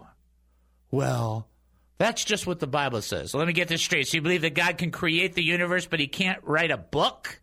Well, 0.89 1.49
that's 1.97 2.23
just 2.23 2.47
what 2.47 2.61
the 2.61 2.65
Bible 2.65 3.01
says. 3.01 3.31
So 3.31 3.37
let 3.37 3.45
me 3.45 3.51
get 3.51 3.67
this 3.67 3.81
straight. 3.81 4.07
So 4.07 4.15
you 4.15 4.21
believe 4.21 4.43
that 4.43 4.55
God 4.55 4.77
can 4.77 4.89
create 4.89 5.33
the 5.33 5.43
universe, 5.43 5.85
but 5.85 5.99
he 5.99 6.07
can't 6.07 6.41
write 6.43 6.71
a 6.71 6.77
book? 6.77 7.41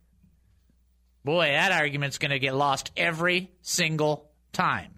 Boy, 1.26 1.48
that 1.48 1.70
argument's 1.70 2.16
going 2.16 2.30
to 2.30 2.38
get 2.38 2.54
lost 2.54 2.90
every 2.96 3.52
single 3.60 4.30
time. 4.54 4.94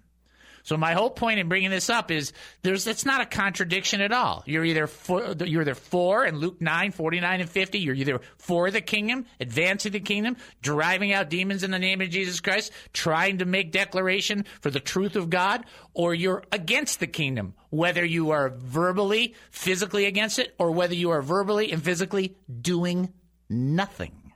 So 0.65 0.77
my 0.77 0.93
whole 0.93 1.11
point 1.11 1.39
in 1.39 1.47
bringing 1.47 1.69
this 1.69 1.91
up 1.91 2.09
is 2.09 2.33
there's 2.63 2.87
it's 2.87 3.05
not 3.05 3.21
a 3.21 3.25
contradiction 3.27 4.01
at 4.01 4.11
all. 4.11 4.43
You're 4.47 4.65
either 4.65 4.87
for 4.87 5.35
you're 5.45 5.61
either 5.61 5.75
for 5.75 6.25
in 6.25 6.39
Luke 6.39 6.59
9, 6.59 6.91
49 6.91 7.41
and 7.41 7.49
50, 7.49 7.77
you're 7.77 7.93
either 7.93 8.19
for 8.39 8.71
the 8.71 8.81
kingdom, 8.81 9.27
advancing 9.39 9.91
the 9.91 9.99
kingdom, 9.99 10.37
driving 10.63 11.13
out 11.13 11.29
demons 11.29 11.61
in 11.61 11.69
the 11.69 11.77
name 11.77 12.01
of 12.01 12.09
Jesus 12.09 12.39
Christ, 12.39 12.71
trying 12.93 13.37
to 13.37 13.45
make 13.45 13.71
declaration 13.71 14.43
for 14.59 14.71
the 14.71 14.79
truth 14.79 15.15
of 15.15 15.29
God, 15.29 15.65
or 15.93 16.15
you're 16.15 16.43
against 16.51 16.99
the 16.99 17.05
kingdom, 17.05 17.53
whether 17.69 18.03
you 18.03 18.31
are 18.31 18.49
verbally, 18.49 19.35
physically 19.51 20.05
against 20.05 20.39
it, 20.39 20.55
or 20.57 20.71
whether 20.71 20.95
you 20.95 21.11
are 21.11 21.21
verbally 21.21 21.71
and 21.71 21.83
physically 21.83 22.37
doing 22.59 23.13
nothing. 23.47 24.33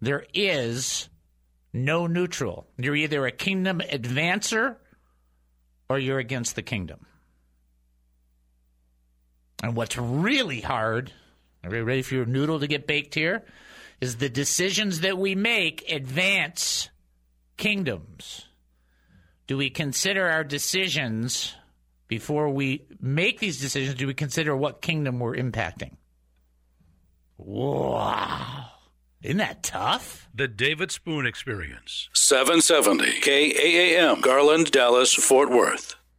There 0.00 0.26
is 0.34 1.08
no 1.72 2.06
neutral. 2.06 2.66
You're 2.76 2.96
either 2.96 3.26
a 3.26 3.32
kingdom 3.32 3.80
advancer 3.80 4.76
or 5.88 5.98
you're 5.98 6.18
against 6.18 6.56
the 6.56 6.62
kingdom. 6.62 7.06
And 9.62 9.74
what's 9.74 9.96
really 9.96 10.60
hard, 10.60 11.12
are 11.64 11.74
you 11.74 11.82
ready 11.82 12.02
for 12.02 12.14
your 12.14 12.26
noodle 12.26 12.60
to 12.60 12.66
get 12.66 12.86
baked 12.86 13.14
here? 13.14 13.44
Is 14.00 14.16
the 14.16 14.28
decisions 14.28 15.00
that 15.00 15.18
we 15.18 15.34
make 15.34 15.90
advance 15.90 16.90
kingdoms? 17.56 18.46
Do 19.48 19.56
we 19.56 19.70
consider 19.70 20.28
our 20.28 20.44
decisions 20.44 21.54
before 22.06 22.50
we 22.50 22.86
make 23.00 23.40
these 23.40 23.60
decisions? 23.60 23.96
Do 23.96 24.06
we 24.06 24.14
consider 24.14 24.54
what 24.56 24.80
kingdom 24.80 25.18
we're 25.18 25.34
impacting? 25.34 25.96
Wow. 27.36 28.66
Isn't 29.20 29.38
that 29.38 29.64
tough? 29.64 30.28
The 30.32 30.46
David 30.46 30.92
Spoon 30.92 31.26
Experience. 31.26 32.08
770 32.14 33.20
KAAM, 33.20 34.20
Garland, 34.20 34.70
Dallas, 34.70 35.12
Fort 35.12 35.50
Worth. 35.50 35.96